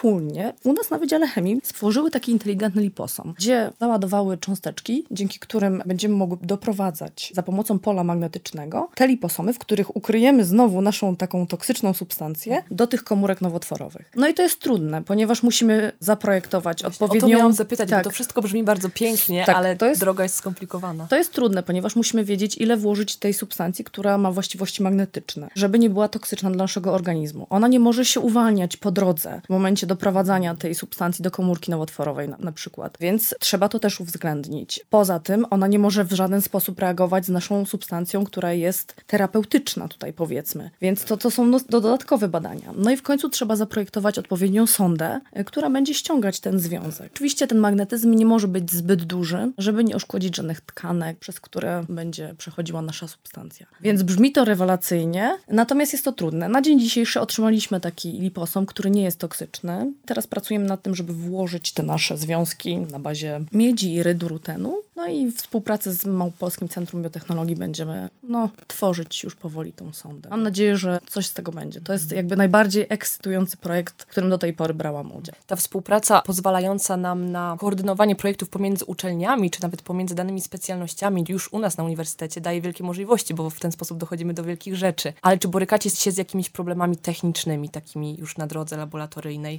wspólnie 0.03 0.53
u 0.63 0.73
nas 0.73 0.89
na 0.89 0.97
Wydziale 0.97 1.27
Chemii 1.27 1.61
stworzyły 1.63 2.11
taki 2.11 2.31
inteligentny 2.31 2.81
liposom, 2.81 3.33
gdzie 3.37 3.71
załadowały 3.79 4.37
cząsteczki, 4.37 5.05
dzięki 5.11 5.39
którym 5.39 5.83
będziemy 5.85 6.15
mogły 6.15 6.37
doprowadzać 6.41 7.31
za 7.35 7.43
pomocą 7.43 7.79
pola 7.79 8.03
magnetycznego 8.03 8.89
te 8.95 9.07
liposomy, 9.07 9.53
w 9.53 9.59
których 9.59 9.95
ukryjemy 9.95 10.45
znowu 10.45 10.81
naszą 10.81 11.15
taką 11.15 11.47
toksyczną 11.47 11.93
substancję 11.93 12.63
do 12.71 12.87
tych 12.87 13.03
komórek 13.03 13.41
nowotworowych. 13.41 14.11
No 14.15 14.27
i 14.27 14.33
to 14.33 14.41
jest 14.43 14.59
trudne, 14.59 15.03
ponieważ 15.03 15.43
musimy 15.43 15.91
zaprojektować 15.99 16.79
O 16.81 16.83
to 16.83 17.05
odpowiednią... 17.05 17.27
miałam 17.37 17.53
zapytać, 17.53 17.89
tak, 17.89 17.99
bo 17.99 18.03
to 18.09 18.13
wszystko 18.13 18.41
brzmi 18.41 18.63
bardzo 18.63 18.89
pięknie, 18.89 19.43
Tak, 19.45 19.55
ale 19.55 19.75
to 19.75 19.85
jest- 19.85 20.01
droga 20.01 20.23
jest 20.23 20.35
skomplikowana. 20.35 21.07
to 21.09 21.15
jest 21.15 21.33
trudne, 21.33 21.63
ponieważ 21.63 21.95
musimy 21.95 22.23
wiedzieć, 22.23 22.57
ile 22.57 22.77
włożyć 22.77 23.15
tej 23.15 23.33
substancji, 23.33 23.85
która 23.85 24.17
ma 24.17 24.31
właściwości 24.31 24.83
magnetyczne, 24.83 25.47
żeby 25.55 25.79
nie 25.79 25.89
była 25.89 26.07
toksyczna 26.07 26.51
dla 26.51 26.63
naszego 26.63 26.93
organizmu. 26.93 27.47
Ona 27.49 27.67
nie 27.67 27.79
może 27.79 28.05
się 28.05 28.19
uwalniać 28.19 28.77
po 28.77 28.91
drodze 28.91 29.41
w 29.45 29.49
momencie 29.49 29.88
doprowadzania 29.89 30.55
tej 30.55 30.75
substancji 30.75 31.23
do 31.23 31.31
komórki 31.31 31.71
nowotworowej 31.71 32.29
na, 32.29 32.37
na 32.37 32.51
przykład. 32.51 32.97
Więc 32.99 33.35
trzeba 33.39 33.69
to 33.69 33.79
też 33.79 33.99
uwzględnić. 33.99 34.85
Poza 34.89 35.19
tym 35.19 35.45
ona 35.49 35.67
nie 35.67 35.79
może 35.79 36.03
w 36.03 36.11
żaden 36.11 36.41
sposób 36.41 36.79
reagować 36.79 37.25
z 37.25 37.29
naszą 37.29 37.65
substancją, 37.65 38.23
która 38.23 38.53
jest 38.53 38.95
terapeutyczna 39.07 39.87
tutaj 39.87 40.13
powiedzmy. 40.13 40.69
Więc 40.81 41.03
to, 41.03 41.17
to 41.17 41.31
są 41.31 41.45
no, 41.45 41.59
do 41.69 41.81
dodatkowe 41.81 42.27
badania. 42.27 42.73
No 42.75 42.91
i 42.91 42.97
w 42.97 43.03
końcu 43.03 43.29
trzeba 43.29 43.55
zaprojektować 43.55 44.19
odpowiednią 44.19 44.67
sondę, 44.67 45.19
y, 45.39 45.43
która 45.43 45.69
będzie 45.69 45.93
ściągać 45.93 46.39
ten 46.39 46.59
związek. 46.59 47.11
Oczywiście 47.13 47.47
ten 47.47 47.57
magnetyzm 47.57 48.11
nie 48.13 48.25
może 48.25 48.47
być 48.47 48.71
zbyt 48.71 49.03
duży, 49.03 49.51
żeby 49.57 49.83
nie 49.83 49.95
uszkodzić 49.95 50.35
żadnych 50.35 50.61
tkanek, 50.61 51.19
przez 51.19 51.39
które 51.39 51.83
będzie 51.89 52.35
przechodziła 52.37 52.81
nasza 52.81 53.07
substancja. 53.07 53.65
Więc 53.81 54.03
brzmi 54.03 54.31
to 54.31 54.45
rewelacyjnie, 54.45 55.37
natomiast 55.47 55.93
jest 55.93 56.05
to 56.05 56.11
trudne. 56.11 56.49
Na 56.49 56.61
dzień 56.61 56.79
dzisiejszy 56.79 57.19
otrzymaliśmy 57.19 57.79
taki 57.79 58.11
liposom, 58.11 58.65
który 58.65 58.89
nie 58.89 59.03
jest 59.03 59.19
toksyczny. 59.19 59.78
Teraz 60.05 60.27
pracujemy 60.27 60.65
nad 60.65 60.81
tym, 60.81 60.95
żeby 60.95 61.13
włożyć 61.13 61.71
te 61.71 61.83
nasze 61.83 62.17
związki 62.17 62.77
na 62.77 62.99
bazie 62.99 63.41
miedzi 63.51 63.93
i 63.93 64.03
rydu 64.03 64.27
rutenu. 64.27 64.81
No 64.95 65.07
i 65.07 65.31
w 65.31 65.35
współpracy 65.35 65.93
z 65.93 66.05
Małopolskim 66.05 66.69
Centrum 66.69 67.03
Biotechnologii 67.03 67.55
będziemy 67.55 68.09
no, 68.23 68.49
tworzyć 68.67 69.23
już 69.23 69.35
powoli 69.35 69.73
tą 69.73 69.93
sondę. 69.93 70.29
Mam 70.29 70.43
nadzieję, 70.43 70.77
że 70.77 70.99
coś 71.07 71.27
z 71.27 71.33
tego 71.33 71.51
będzie. 71.51 71.81
To 71.81 71.93
jest 71.93 72.11
jakby 72.11 72.35
najbardziej 72.35 72.85
ekscytujący 72.89 73.57
projekt, 73.57 74.03
w 74.03 74.05
którym 74.05 74.29
do 74.29 74.37
tej 74.37 74.53
pory 74.53 74.73
brałam 74.73 75.11
udział. 75.11 75.35
Ta 75.47 75.55
współpraca 75.55 76.21
pozwalająca 76.21 76.97
nam 76.97 77.31
na 77.31 77.57
koordynowanie 77.59 78.15
projektów 78.15 78.49
pomiędzy 78.49 78.85
uczelniami, 78.85 79.51
czy 79.51 79.61
nawet 79.61 79.81
pomiędzy 79.81 80.15
danymi 80.15 80.41
specjalnościami 80.41 81.25
już 81.29 81.53
u 81.53 81.59
nas 81.59 81.77
na 81.77 81.83
uniwersytecie 81.83 82.41
daje 82.41 82.61
wielkie 82.61 82.83
możliwości, 82.83 83.33
bo 83.33 83.49
w 83.49 83.59
ten 83.59 83.71
sposób 83.71 83.97
dochodzimy 83.97 84.33
do 84.33 84.43
wielkich 84.43 84.75
rzeczy. 84.75 85.13
Ale 85.21 85.37
czy 85.37 85.47
borykacie 85.47 85.89
się 85.89 86.11
z 86.11 86.17
jakimiś 86.17 86.49
problemami 86.49 86.97
technicznymi, 86.97 87.69
takimi 87.69 88.17
już 88.17 88.37
na 88.37 88.47
drodze 88.47 88.77
laboratoryjnej? 88.77 89.58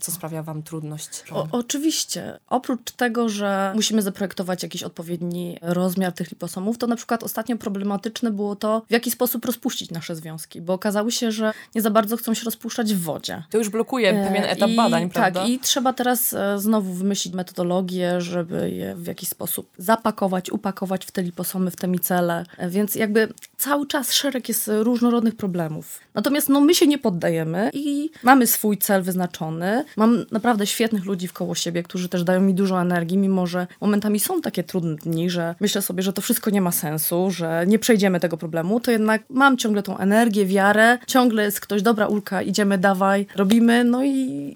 Co 0.00 0.12
sprawia 0.12 0.42
wam 0.42 0.62
trudność? 0.62 1.24
O, 1.30 1.46
oczywiście. 1.52 2.38
Oprócz 2.48 2.90
tego, 2.90 3.28
że 3.28 3.72
musimy 3.74 4.02
zaprojektować 4.02 4.62
jakiś 4.62 4.82
odpowiedni 4.82 5.58
rozmiar 5.62 6.12
tych 6.12 6.30
liposomów, 6.30 6.78
to 6.78 6.86
na 6.86 6.96
przykład 6.96 7.22
ostatnio 7.22 7.56
problematyczne 7.56 8.30
było 8.30 8.56
to, 8.56 8.82
w 8.88 8.92
jaki 8.92 9.10
sposób 9.10 9.44
rozpuścić 9.44 9.90
nasze 9.90 10.16
związki, 10.16 10.60
bo 10.60 10.72
okazało 10.72 11.10
się, 11.10 11.32
że 11.32 11.52
nie 11.74 11.82
za 11.82 11.90
bardzo 11.90 12.16
chcą 12.16 12.34
się 12.34 12.44
rozpuszczać 12.44 12.94
w 12.94 13.02
wodzie. 13.02 13.42
To 13.50 13.58
już 13.58 13.68
blokuje 13.68 14.12
pewien 14.12 14.44
E, 14.44 14.50
etap 14.50 14.70
I, 14.70 14.76
badań, 14.76 15.10
prawda? 15.10 15.40
Tak, 15.40 15.48
i 15.48 15.58
trzeba 15.58 15.92
teraz 15.92 16.32
e, 16.32 16.58
znowu 16.58 16.92
wymyślić 16.92 17.34
metodologię, 17.34 18.20
żeby 18.20 18.70
je 18.70 18.94
w 18.94 19.06
jakiś 19.06 19.28
sposób 19.28 19.70
zapakować, 19.78 20.50
upakować 20.50 21.04
w 21.06 21.10
te 21.10 21.22
liposomy, 21.22 21.70
w 21.70 21.76
te 21.76 21.88
micele. 21.88 22.46
E, 22.58 22.70
Więc 22.70 22.94
jakby 22.94 23.28
cały 23.56 23.86
czas 23.86 24.12
szereg 24.12 24.48
jest 24.48 24.70
różnorodnych 24.78 25.36
problemów. 25.36 26.00
Natomiast 26.14 26.48
no, 26.48 26.60
my 26.60 26.74
się 26.74 26.86
nie 26.86 26.98
poddajemy 26.98 27.70
i 27.72 28.10
mamy 28.22 28.46
swój 28.46 28.78
cel 28.78 29.02
wyznaczony. 29.02 29.83
Mam 29.96 30.24
naprawdę 30.30 30.66
świetnych 30.66 31.04
ludzi 31.04 31.28
wkoło 31.28 31.54
siebie, 31.54 31.82
którzy 31.82 32.08
też 32.08 32.24
dają 32.24 32.40
mi 32.40 32.54
dużo 32.54 32.80
energii, 32.80 33.18
mimo 33.18 33.46
że 33.46 33.66
momentami 33.80 34.20
są 34.20 34.40
takie 34.40 34.64
trudne 34.64 34.94
dni, 34.96 35.30
że 35.30 35.54
myślę 35.60 35.82
sobie, 35.82 36.02
że 36.02 36.12
to 36.12 36.22
wszystko 36.22 36.50
nie 36.50 36.60
ma 36.60 36.72
sensu, 36.72 37.30
że 37.30 37.64
nie 37.66 37.78
przejdziemy 37.78 38.20
tego 38.20 38.36
problemu, 38.36 38.80
to 38.80 38.90
jednak 38.90 39.22
mam 39.30 39.56
ciągle 39.56 39.82
tą 39.82 39.98
energię, 39.98 40.46
wiarę, 40.46 40.98
ciągle 41.06 41.44
jest 41.44 41.60
ktoś, 41.60 41.82
dobra 41.82 42.06
Ulka, 42.06 42.42
idziemy, 42.42 42.78
dawaj, 42.78 43.26
robimy, 43.36 43.84
no 43.84 44.04
i, 44.04 44.10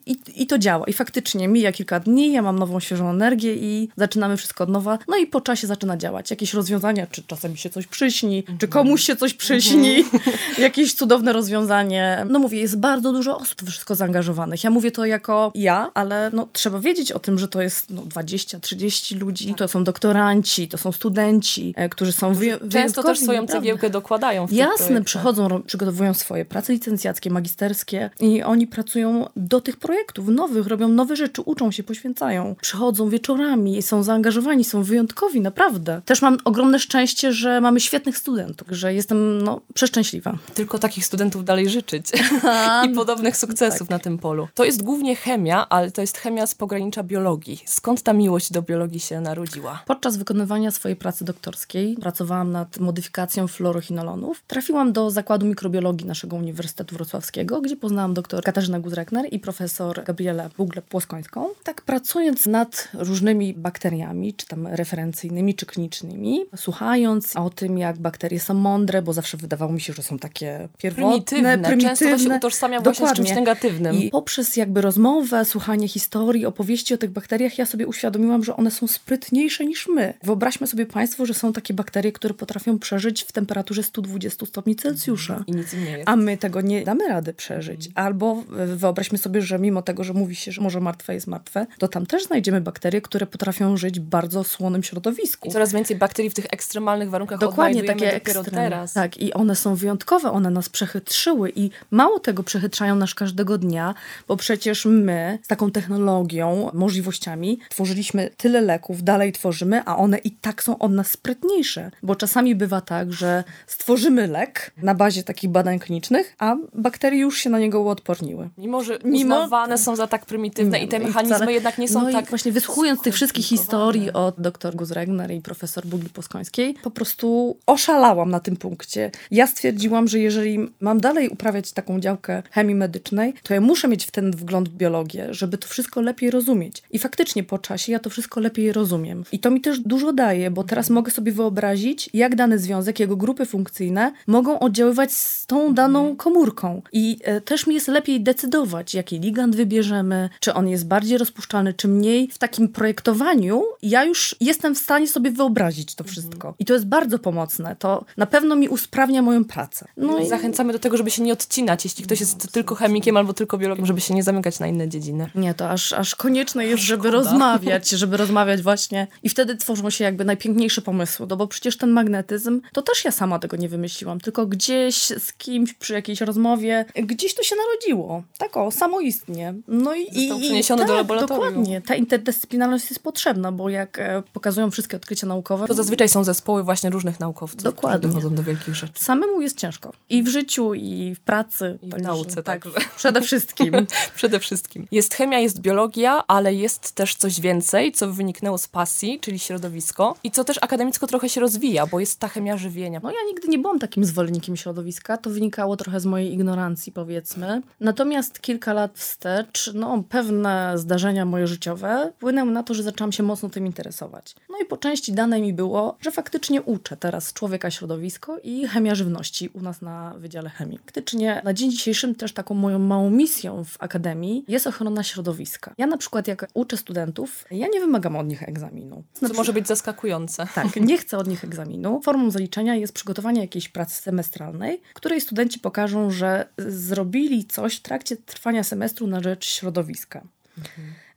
i, 0.06 0.16
i 0.36 0.46
to 0.46 0.58
działa. 0.58 0.86
I 0.86 0.92
faktycznie 0.92 1.48
mija 1.48 1.72
kilka 1.72 2.00
dni, 2.00 2.32
ja 2.32 2.42
mam 2.42 2.58
nową, 2.58 2.80
świeżą 2.80 3.10
energię 3.10 3.54
i 3.54 3.88
zaczynamy 3.96 4.36
wszystko 4.36 4.64
od 4.64 4.70
nowa, 4.70 4.98
no 5.08 5.16
i 5.16 5.26
po 5.26 5.40
czasie 5.40 5.66
zaczyna 5.66 5.96
działać. 5.96 6.30
Jakieś 6.30 6.54
rozwiązania, 6.54 7.06
czy 7.06 7.22
czasem 7.22 7.52
mi 7.52 7.58
się 7.58 7.70
coś 7.70 7.86
przyśni, 7.86 8.44
czy 8.58 8.68
komuś 8.68 9.02
się 9.02 9.16
coś 9.16 9.34
przyśni, 9.34 10.04
jakieś 10.58 10.94
cudowne 10.94 11.32
rozwiązanie. 11.32 12.26
No 12.28 12.38
mówię, 12.38 12.60
jest 12.60 12.78
bardzo 12.78 13.12
dużo 13.12 13.38
osób 13.38 13.62
wszystko 13.66 13.94
zaangażowanych. 13.94 14.64
Ja 14.64 14.70
mówię 14.70 14.90
to 14.90 15.04
jako 15.18 15.52
ja, 15.54 15.90
ale 15.94 16.30
no, 16.32 16.48
trzeba 16.52 16.80
wiedzieć 16.80 17.12
o 17.12 17.18
tym, 17.18 17.38
że 17.38 17.48
to 17.48 17.62
jest 17.62 17.90
no, 17.90 18.02
20-30 18.02 19.18
ludzi, 19.20 19.54
to 19.54 19.68
są 19.68 19.84
doktoranci, 19.84 20.68
to 20.68 20.78
są 20.78 20.92
studenci, 20.92 21.74
e, 21.76 21.88
którzy 21.88 22.12
są 22.12 22.34
wyją- 22.34 22.56
Często 22.70 23.02
też 23.02 23.18
swoją 23.18 23.40
naprawdę. 23.42 23.60
cegiełkę 23.60 23.90
dokładają 23.90 24.46
w 24.46 24.52
Jasne, 24.52 25.04
przychodzą, 25.04 25.48
ro- 25.48 25.60
przygotowują 25.60 26.14
swoje 26.14 26.44
prace 26.44 26.72
licencjackie, 26.72 27.30
magisterskie 27.30 28.10
i 28.20 28.42
oni 28.42 28.66
pracują 28.66 29.28
do 29.36 29.60
tych 29.60 29.76
projektów 29.76 30.28
nowych, 30.28 30.66
robią 30.66 30.88
nowe 30.88 31.16
rzeczy, 31.16 31.42
uczą 31.42 31.70
się, 31.70 31.82
poświęcają. 31.82 32.54
Przychodzą 32.60 33.08
wieczorami, 33.08 33.82
są 33.82 34.02
zaangażowani, 34.02 34.64
są 34.64 34.82
wyjątkowi, 34.82 35.40
naprawdę. 35.40 36.02
Też 36.04 36.22
mam 36.22 36.38
ogromne 36.44 36.78
szczęście, 36.78 37.32
że 37.32 37.60
mamy 37.60 37.80
świetnych 37.80 38.18
studentów, 38.18 38.68
że 38.70 38.94
jestem 38.94 39.42
no, 39.42 39.60
przeszczęśliwa. 39.74 40.38
Tylko 40.54 40.78
takich 40.78 41.06
studentów 41.06 41.44
dalej 41.44 41.68
życzyć 41.68 42.06
i 42.86 42.88
podobnych 42.94 43.36
sukcesów 43.36 43.78
Tak. 43.78 43.90
na 43.90 43.98
tym 43.98 44.18
polu. 44.18 44.48
To 44.54 44.64
jest 44.64 44.82
głównie 44.82 45.07
głównie 45.08 45.22
chemia, 45.24 45.68
ale 45.68 45.90
to 45.90 46.00
jest 46.00 46.18
chemia 46.18 46.46
z 46.46 46.54
pogranicza 46.54 47.02
biologii. 47.02 47.62
Skąd 47.66 48.02
ta 48.02 48.12
miłość 48.12 48.52
do 48.52 48.62
biologii 48.62 49.00
się 49.00 49.20
narodziła? 49.20 49.82
Podczas 49.86 50.16
wykonywania 50.16 50.70
swojej 50.70 50.96
pracy 50.96 51.24
doktorskiej 51.24 51.96
pracowałam 51.96 52.52
nad 52.52 52.78
modyfikacją 52.78 53.48
fluorochinolonów. 53.48 54.42
Trafiłam 54.46 54.92
do 54.92 55.10
Zakładu 55.10 55.46
Mikrobiologii 55.46 56.06
naszego 56.06 56.36
Uniwersytetu 56.36 56.94
Wrocławskiego, 56.94 57.60
gdzie 57.60 57.76
poznałam 57.76 58.14
dr 58.14 58.42
Katarzynę 58.42 58.80
Guzrekner 58.80 59.26
i 59.30 59.38
profesor 59.38 60.04
Gabrielę 60.04 60.50
Bugle-Płoskońską. 60.58 61.44
Tak 61.64 61.82
pracując 61.82 62.46
nad 62.46 62.88
różnymi 62.94 63.54
bakteriami, 63.54 64.34
czy 64.34 64.46
tam 64.46 64.66
referencyjnymi, 64.66 65.54
czy 65.54 65.66
klinicznymi, 65.66 66.40
słuchając 66.56 67.36
o 67.36 67.50
tym, 67.50 67.78
jak 67.78 67.98
bakterie 67.98 68.40
są 68.40 68.54
mądre, 68.54 69.02
bo 69.02 69.12
zawsze 69.12 69.36
wydawało 69.36 69.72
mi 69.72 69.80
się, 69.80 69.92
że 69.92 70.02
są 70.02 70.18
takie 70.18 70.68
pierwotne, 70.78 71.10
prymitywne. 71.10 71.58
prymitywne. 71.58 71.96
Często 71.96 72.04
to 72.10 72.18
się 72.18 72.36
utożsamia 72.36 72.80
właśnie 72.80 73.08
z 73.08 73.12
czymś 73.12 73.30
negatywnym. 73.30 73.96
I 73.96 74.10
poprzez 74.10 74.56
jakby 74.56 74.80
rozmowę, 74.98 75.44
słuchanie 75.44 75.88
historii, 75.88 76.46
opowieści 76.46 76.94
o 76.94 76.98
tych 76.98 77.10
bakteriach, 77.10 77.58
ja 77.58 77.66
sobie 77.66 77.86
uświadomiłam, 77.86 78.44
że 78.44 78.56
one 78.56 78.70
są 78.70 78.86
sprytniejsze 78.86 79.66
niż 79.66 79.88
my. 79.88 80.14
Wyobraźmy 80.22 80.66
sobie 80.66 80.86
Państwo, 80.86 81.26
że 81.26 81.34
są 81.34 81.52
takie 81.52 81.74
bakterie, 81.74 82.12
które 82.12 82.34
potrafią 82.34 82.78
przeżyć 82.78 83.22
w 83.22 83.32
temperaturze 83.32 83.82
120 83.82 84.46
stopni 84.46 84.76
Celsjusza. 84.76 85.44
I 85.46 85.52
nic 85.52 85.74
im 85.74 85.84
nie 85.84 85.90
jest. 85.90 86.08
A 86.08 86.16
my 86.16 86.38
tego 86.38 86.60
nie 86.60 86.84
damy 86.84 87.08
rady 87.08 87.34
przeżyć. 87.34 87.90
Albo 87.94 88.44
e, 88.58 88.66
wyobraźmy 88.66 89.18
sobie, 89.18 89.42
że 89.42 89.58
mimo 89.58 89.82
tego, 89.82 90.04
że 90.04 90.12
mówi 90.12 90.36
się, 90.36 90.52
że 90.52 90.60
morze 90.60 90.80
martwe 90.80 91.14
jest 91.14 91.26
martwe, 91.26 91.66
to 91.78 91.88
tam 91.88 92.06
też 92.06 92.24
znajdziemy 92.24 92.60
bakterie, 92.60 93.00
które 93.00 93.26
potrafią 93.26 93.76
żyć 93.76 94.00
w 94.00 94.02
bardzo 94.02 94.44
słonym 94.44 94.82
środowisku. 94.82 95.48
I 95.48 95.52
coraz 95.52 95.72
więcej 95.72 95.96
bakterii 95.96 96.30
w 96.30 96.34
tych 96.34 96.46
ekstremalnych 96.50 97.10
warunkach 97.10 97.38
Dokładnie 97.38 97.84
takie 97.84 98.12
dopiero 98.12 98.40
ekstremy. 98.40 98.50
teraz. 98.50 98.92
Tak, 98.92 99.18
i 99.18 99.32
one 99.32 99.56
są 99.56 99.74
wyjątkowe, 99.74 100.30
one 100.30 100.50
nas 100.50 100.68
przechytrzyły 100.68 101.52
i 101.56 101.70
mało 101.90 102.20
tego 102.20 102.42
przechytrzają 102.42 102.96
nas 102.96 103.14
każdego 103.14 103.58
dnia, 103.58 103.94
bo 104.28 104.36
przecież 104.36 104.87
my 104.88 105.38
z 105.42 105.48
taką 105.48 105.70
technologią, 105.70 106.70
możliwościami 106.74 107.58
tworzyliśmy 107.70 108.30
tyle 108.36 108.60
leków, 108.60 109.02
dalej 109.02 109.32
tworzymy, 109.32 109.82
a 109.84 109.96
one 109.96 110.18
i 110.18 110.30
tak 110.30 110.62
są 110.62 110.78
od 110.78 110.92
nas 110.92 111.10
sprytniejsze. 111.10 111.90
Bo 112.02 112.16
czasami 112.16 112.54
bywa 112.54 112.80
tak, 112.80 113.12
że 113.12 113.44
stworzymy 113.66 114.26
lek 114.26 114.70
na 114.82 114.94
bazie 114.94 115.22
takich 115.22 115.50
badań 115.50 115.78
klinicznych, 115.78 116.34
a 116.38 116.56
bakterie 116.74 117.20
już 117.20 117.38
się 117.38 117.50
na 117.50 117.58
niego 117.58 117.80
uodporniły. 117.80 118.48
Mimo, 118.58 118.84
że 118.84 118.98
Mimo- 119.04 119.34
uznawane 119.36 119.78
są 119.78 119.96
za 119.96 120.06
tak 120.06 120.26
prymitywne 120.26 120.78
i 120.80 120.88
te 120.88 120.98
No 120.98 121.06
mechanizmy 121.06 121.36
wcale- 121.36 121.52
jednak 121.52 121.78
nie 121.78 121.88
są 121.88 122.02
no 122.02 122.12
tak 122.12 122.26
I 122.26 122.28
właśnie 122.28 122.52
wysłuchując 122.52 123.00
tych 123.02 123.14
wszystkich 123.14 123.46
historii 123.46 124.12
od 124.12 124.40
dr 124.40 124.76
Guzregner 124.76 125.30
i 125.30 125.40
profesor 125.40 125.86
Bugli 125.86 126.08
Poskońskiej, 126.08 126.74
po 126.82 126.90
prostu 126.90 127.56
oszalałam 127.66 128.30
na 128.30 128.40
tym 128.40 128.56
punkcie. 128.56 129.10
Ja 129.30 129.46
stwierdziłam, 129.46 130.08
że 130.08 130.18
jeżeli 130.18 130.58
mam 130.80 131.00
dalej 131.00 131.28
uprawiać 131.28 131.72
taką 131.72 132.00
działkę 132.00 132.42
chemii 132.50 132.74
medycznej, 132.74 133.34
to 133.42 133.54
ja 133.54 133.60
muszę 133.60 133.88
mieć 133.88 134.06
w 134.06 134.10
ten 134.10 134.30
wgląd 134.30 134.68
biologię, 134.78 135.28
żeby 135.30 135.58
to 135.58 135.68
wszystko 135.68 136.00
lepiej 136.00 136.30
rozumieć. 136.30 136.82
I 136.90 136.98
faktycznie 136.98 137.44
po 137.44 137.58
czasie 137.58 137.92
ja 137.92 137.98
to 137.98 138.10
wszystko 138.10 138.40
lepiej 138.40 138.72
rozumiem. 138.72 139.24
I 139.32 139.38
to 139.38 139.50
mi 139.50 139.60
też 139.60 139.80
dużo 139.80 140.12
daje, 140.12 140.50
bo 140.50 140.64
teraz 140.64 140.90
mogę 140.90 141.10
sobie 141.10 141.32
wyobrazić, 141.32 142.10
jak 142.14 142.36
dany 142.36 142.58
związek, 142.58 143.00
jego 143.00 143.16
grupy 143.16 143.46
funkcyjne 143.46 144.12
mogą 144.26 144.58
oddziaływać 144.58 145.12
z 145.12 145.46
tą 145.46 145.74
daną 145.74 146.16
komórką. 146.16 146.82
I 146.92 147.18
e, 147.22 147.40
też 147.40 147.66
mi 147.66 147.74
jest 147.74 147.88
lepiej 147.88 148.20
decydować, 148.20 148.94
jaki 148.94 149.20
ligand 149.20 149.56
wybierzemy, 149.56 150.28
czy 150.40 150.54
on 150.54 150.68
jest 150.68 150.86
bardziej 150.86 151.18
rozpuszczalny, 151.18 151.74
czy 151.74 151.88
mniej. 151.88 152.28
W 152.32 152.38
takim 152.38 152.68
projektowaniu 152.68 153.62
ja 153.82 154.04
już 154.04 154.36
jestem 154.40 154.74
w 154.74 154.78
stanie 154.78 155.08
sobie 155.08 155.30
wyobrazić 155.30 155.94
to 155.94 156.04
wszystko. 156.04 156.54
I 156.58 156.64
to 156.64 156.72
jest 156.72 156.86
bardzo 156.86 157.18
pomocne. 157.18 157.76
To 157.78 158.04
na 158.16 158.26
pewno 158.26 158.56
mi 158.56 158.68
usprawnia 158.68 159.22
moją 159.22 159.44
pracę. 159.44 159.88
No 159.96 160.18
i 160.18 160.28
Zachęcamy 160.28 160.72
do 160.72 160.78
tego, 160.78 160.96
żeby 160.96 161.10
się 161.10 161.22
nie 161.22 161.32
odcinać, 161.32 161.84
jeśli 161.84 162.04
ktoś 162.04 162.20
jest 162.20 162.52
tylko 162.52 162.74
chemikiem 162.74 163.16
albo 163.16 163.32
tylko 163.32 163.58
biologiem, 163.58 163.86
żeby 163.86 164.00
się 164.00 164.14
nie 164.14 164.22
zamykać 164.22 164.60
na 164.60 164.66
inne 164.68 164.88
dziedziny. 164.88 165.30
Nie, 165.34 165.54
to 165.54 165.70
aż, 165.70 165.92
aż 165.92 166.14
konieczne 166.14 166.66
jest, 166.66 166.82
żeby 166.82 167.10
rozmawiać, 167.10 167.88
żeby 167.90 168.16
rozmawiać 168.16 168.62
właśnie. 168.62 169.06
I 169.22 169.28
wtedy 169.28 169.56
tworzą 169.56 169.90
się 169.90 170.04
jakby 170.04 170.24
najpiękniejsze 170.24 170.82
pomysły, 170.82 171.26
no 171.30 171.36
bo 171.36 171.46
przecież 171.46 171.76
ten 171.76 171.90
magnetyzm, 171.90 172.60
to 172.72 172.82
też 172.82 173.04
ja 173.04 173.10
sama 173.10 173.38
tego 173.38 173.56
nie 173.56 173.68
wymyśliłam, 173.68 174.20
tylko 174.20 174.46
gdzieś 174.46 174.96
z 174.96 175.32
kimś 175.32 175.74
przy 175.74 175.92
jakiejś 175.92 176.20
rozmowie, 176.20 176.84
gdzieś 176.96 177.34
to 177.34 177.42
się 177.42 177.56
narodziło. 177.56 178.22
Tak 178.38 178.56
o, 178.56 178.70
samoistnie. 178.70 179.54
No 179.68 179.94
i, 179.94 180.04
Został 180.04 180.38
i, 180.38 180.42
przeniesiony 180.42 180.82
i, 180.82 180.86
do 180.86 180.92
tak, 180.92 180.96
laboratorium. 180.96 181.48
Dokładnie. 181.48 181.80
Ta 181.82 181.94
interdyscyplinarność 181.94 182.90
jest 182.90 183.02
potrzebna, 183.02 183.52
bo 183.52 183.68
jak 183.68 183.98
e, 183.98 184.22
pokazują 184.32 184.70
wszystkie 184.70 184.96
odkrycia 184.96 185.26
naukowe, 185.26 185.66
To 185.66 185.74
zazwyczaj 185.74 186.08
są 186.08 186.24
zespoły 186.24 186.64
właśnie 186.64 186.90
różnych 186.90 187.20
naukowców, 187.20 187.62
Dokładnie. 187.62 187.98
którzy 187.98 188.14
dochodzą 188.14 188.34
do 188.34 188.42
wielkich 188.42 188.74
rzeczy. 188.74 188.92
samemu 188.96 189.40
jest 189.40 189.58
ciężko. 189.58 189.92
I 190.10 190.22
w 190.22 190.28
życiu, 190.28 190.74
i 190.74 191.14
w 191.14 191.20
pracy. 191.20 191.78
I 191.82 191.90
w 191.90 192.02
nauce, 192.02 192.42
tak. 192.42 192.62
także. 192.62 192.80
Przede 192.96 193.20
wszystkim. 193.20 193.72
Przede 194.16 194.40
wszystkim. 194.40 194.57
Jest 194.92 195.14
chemia, 195.14 195.38
jest 195.38 195.60
biologia, 195.60 196.24
ale 196.26 196.54
jest 196.54 196.92
też 196.92 197.14
coś 197.14 197.40
więcej, 197.40 197.92
co 197.92 198.12
wyniknęło 198.12 198.58
z 198.58 198.68
pasji, 198.68 199.20
czyli 199.20 199.38
środowisko 199.38 200.16
i 200.24 200.30
co 200.30 200.44
też 200.44 200.58
akademicko 200.60 201.06
trochę 201.06 201.28
się 201.28 201.40
rozwija, 201.40 201.86
bo 201.86 202.00
jest 202.00 202.20
ta 202.20 202.28
chemia 202.28 202.56
żywienia. 202.56 203.00
No 203.02 203.10
ja 203.10 203.16
nigdy 203.28 203.48
nie 203.48 203.58
byłam 203.58 203.78
takim 203.78 204.04
zwolennikiem 204.04 204.56
środowiska, 204.56 205.16
to 205.16 205.30
wynikało 205.30 205.76
trochę 205.76 206.00
z 206.00 206.06
mojej 206.06 206.32
ignorancji 206.32 206.92
powiedzmy. 206.92 207.62
Natomiast 207.80 208.40
kilka 208.40 208.72
lat 208.72 208.98
wstecz, 208.98 209.70
no 209.74 210.04
pewne 210.08 210.72
zdarzenia 210.76 211.24
moje 211.24 211.46
życiowe 211.46 212.12
wpłynęły 212.16 212.50
na 212.50 212.62
to, 212.62 212.74
że 212.74 212.82
zaczęłam 212.82 213.12
się 213.12 213.22
mocno 213.22 213.48
tym 213.48 213.66
interesować. 213.66 214.34
No 214.50 214.56
i 214.62 214.64
po 214.64 214.76
części 214.76 215.12
dane 215.12 215.40
mi 215.40 215.52
było, 215.52 215.96
że 216.00 216.10
faktycznie 216.10 216.62
uczę 216.62 216.96
teraz 216.96 217.32
człowieka 217.32 217.70
środowisko 217.70 218.38
i 218.38 218.68
chemia 218.68 218.94
żywności 218.94 219.48
u 219.48 219.60
nas 219.60 219.82
na 219.82 220.14
Wydziale 220.18 220.50
Chemii. 220.50 220.78
Faktycznie 220.78 221.42
na 221.44 221.54
dzień 221.54 221.70
dzisiejszym 221.70 222.14
też 222.14 222.32
taką 222.32 222.54
moją 222.54 222.78
małą 222.78 223.10
misją 223.10 223.64
w 223.64 223.76
Akademii 223.78 224.44
jest 224.48 224.66
ochrona 224.66 225.02
środowiska. 225.02 225.74
Ja 225.78 225.86
na 225.86 225.96
przykład 225.96 226.28
jak 226.28 226.48
uczę 226.54 226.76
studentów, 226.76 227.44
ja 227.50 227.66
nie 227.72 227.80
wymagam 227.80 228.16
od 228.16 228.26
nich 228.26 228.42
egzaminu. 228.42 229.04
Co 229.12 229.34
może 229.34 229.52
być 229.52 229.66
zaskakujące. 229.66 230.46
Tak, 230.54 230.76
nie 230.76 230.98
chcę 230.98 231.18
od 231.18 231.26
nich 231.26 231.44
egzaminu. 231.44 232.00
Formą 232.04 232.30
zaliczenia 232.30 232.74
jest 232.74 232.92
przygotowanie 232.92 233.40
jakiejś 233.40 233.68
pracy 233.68 234.02
semestralnej, 234.02 234.80
której 234.94 235.20
studenci 235.20 235.60
pokażą, 235.60 236.10
że 236.10 236.48
zrobili 236.58 237.44
coś 237.44 237.76
w 237.76 237.80
trakcie 237.80 238.16
trwania 238.16 238.64
semestru 238.64 239.06
na 239.06 239.20
rzecz 239.20 239.50
środowiska. 239.50 240.22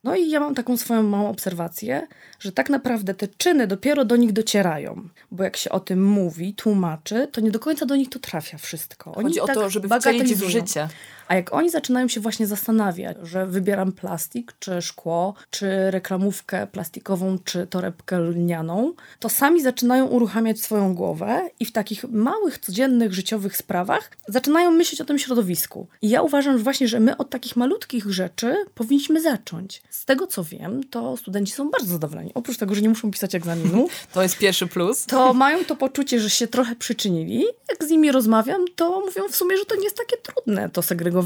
No 0.03 0.15
i 0.15 0.29
ja 0.29 0.39
mam 0.39 0.55
taką 0.55 0.77
swoją 0.77 1.03
małą 1.03 1.29
obserwację, 1.29 2.07
że 2.39 2.51
tak 2.51 2.69
naprawdę 2.69 3.13
te 3.13 3.27
czyny 3.27 3.67
dopiero 3.67 4.05
do 4.05 4.15
nich 4.15 4.33
docierają, 4.33 5.09
bo 5.31 5.43
jak 5.43 5.57
się 5.57 5.69
o 5.69 5.79
tym 5.79 6.03
mówi, 6.11 6.53
tłumaczy, 6.53 7.27
to 7.31 7.41
nie 7.41 7.51
do 7.51 7.59
końca 7.59 7.85
do 7.85 7.95
nich 7.95 8.09
to 8.09 8.19
trafia 8.19 8.57
wszystko. 8.57 9.15
Oni 9.15 9.27
Chodzi 9.27 9.39
o 9.39 9.45
tak 9.45 9.55
to, 9.55 9.69
żeby 9.69 9.99
wcelić 9.99 10.35
w 10.35 10.49
życie. 10.49 10.87
A 11.31 11.35
jak 11.35 11.53
oni 11.53 11.69
zaczynają 11.69 12.07
się 12.07 12.21
właśnie 12.21 12.47
zastanawiać, 12.47 13.17
że 13.23 13.47
wybieram 13.47 13.91
plastik, 13.91 14.53
czy 14.59 14.81
szkło, 14.81 15.33
czy 15.49 15.91
reklamówkę 15.91 16.67
plastikową, 16.67 17.37
czy 17.43 17.67
torebkę 17.67 18.19
lnianą, 18.19 18.93
to 19.19 19.29
sami 19.29 19.61
zaczynają 19.61 20.05
uruchamiać 20.05 20.61
swoją 20.61 20.95
głowę 20.95 21.49
i 21.59 21.65
w 21.65 21.71
takich 21.71 22.03
małych, 22.03 22.57
codziennych, 22.57 23.13
życiowych 23.13 23.57
sprawach 23.57 24.11
zaczynają 24.27 24.71
myśleć 24.71 25.01
o 25.01 25.05
tym 25.05 25.19
środowisku. 25.19 25.87
I 26.01 26.09
ja 26.09 26.21
uważam 26.21 26.57
że 26.57 26.63
właśnie, 26.63 26.87
że 26.87 26.99
my 26.99 27.17
od 27.17 27.29
takich 27.29 27.55
malutkich 27.55 28.11
rzeczy 28.13 28.55
powinniśmy 28.75 29.21
zacząć. 29.21 29.81
Z 29.89 30.05
tego 30.05 30.27
co 30.27 30.43
wiem, 30.43 30.83
to 30.83 31.17
studenci 31.17 31.53
są 31.53 31.69
bardzo 31.69 31.91
zadowoleni. 31.91 32.31
Oprócz 32.33 32.57
tego, 32.57 32.75
że 32.75 32.81
nie 32.81 32.89
muszą 32.89 33.11
pisać 33.11 33.35
egzaminu, 33.35 33.87
To 34.13 34.23
jest 34.23 34.37
pierwszy 34.37 34.67
plus. 34.67 35.05
to 35.05 35.33
mają 35.33 35.65
to 35.65 35.75
poczucie, 35.75 36.19
że 36.19 36.29
się 36.29 36.47
trochę 36.47 36.75
przyczynili. 36.75 37.45
Jak 37.69 37.83
z 37.83 37.89
nimi 37.89 38.11
rozmawiam, 38.11 38.65
to 38.75 38.99
mówią 38.99 39.27
w 39.29 39.35
sumie, 39.35 39.57
że 39.57 39.65
to 39.65 39.75
nie 39.75 39.83
jest 39.83 39.97
takie 39.97 40.17
trudne. 40.17 40.69
To 40.69 40.81
segregowanie, 40.81 41.20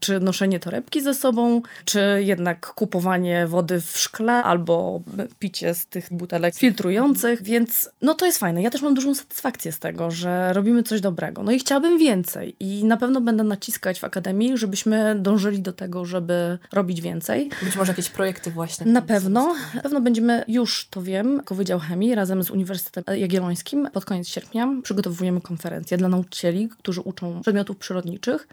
czy 0.00 0.20
noszenie 0.20 0.60
torebki 0.60 1.00
ze 1.00 1.14
sobą, 1.14 1.62
czy 1.84 2.00
jednak 2.24 2.66
kupowanie 2.66 3.46
wody 3.46 3.80
w 3.80 3.98
szkle, 3.98 4.32
albo 4.32 5.02
picie 5.38 5.74
z 5.74 5.86
tych 5.86 6.08
butelek 6.10 6.54
filtrujących, 6.54 7.42
więc 7.42 7.90
no 8.02 8.14
to 8.14 8.26
jest 8.26 8.38
fajne. 8.38 8.62
Ja 8.62 8.70
też 8.70 8.82
mam 8.82 8.94
dużą 8.94 9.14
satysfakcję 9.14 9.72
z 9.72 9.78
tego, 9.78 10.10
że 10.10 10.52
robimy 10.52 10.82
coś 10.82 11.00
dobrego. 11.00 11.42
No 11.42 11.52
i 11.52 11.58
chciałabym 11.58 11.98
więcej 11.98 12.56
i 12.60 12.84
na 12.84 12.96
pewno 12.96 13.20
będę 13.20 13.44
naciskać 13.44 14.00
w 14.00 14.04
Akademii, 14.04 14.58
żebyśmy 14.58 15.16
dążyli 15.20 15.62
do 15.62 15.72
tego, 15.72 16.04
żeby 16.04 16.58
robić 16.72 17.00
więcej. 17.00 17.50
Być 17.62 17.76
może 17.76 17.92
jakieś 17.92 18.10
projekty 18.10 18.50
właśnie. 18.50 18.86
Na 18.86 19.02
pewno. 19.02 19.54
Na 19.74 19.80
pewno 19.80 20.00
będziemy, 20.00 20.44
już 20.48 20.88
to 20.90 21.02
wiem, 21.02 21.36
jako 21.36 21.54
Wydział 21.54 21.78
Chemii 21.78 22.14
razem 22.14 22.42
z 22.42 22.50
Uniwersytetem 22.50 23.18
Jagiellońskim 23.18 23.88
pod 23.92 24.04
koniec 24.04 24.28
sierpnia 24.28 24.68
przygotowujemy 24.82 25.40
konferencję 25.40 25.96
dla 25.96 26.08
nauczycieli, 26.08 26.68
którzy 26.68 27.00
uczą 27.00 27.40
przedmiotów 27.40 27.76
przyrodniczych, 27.76 28.48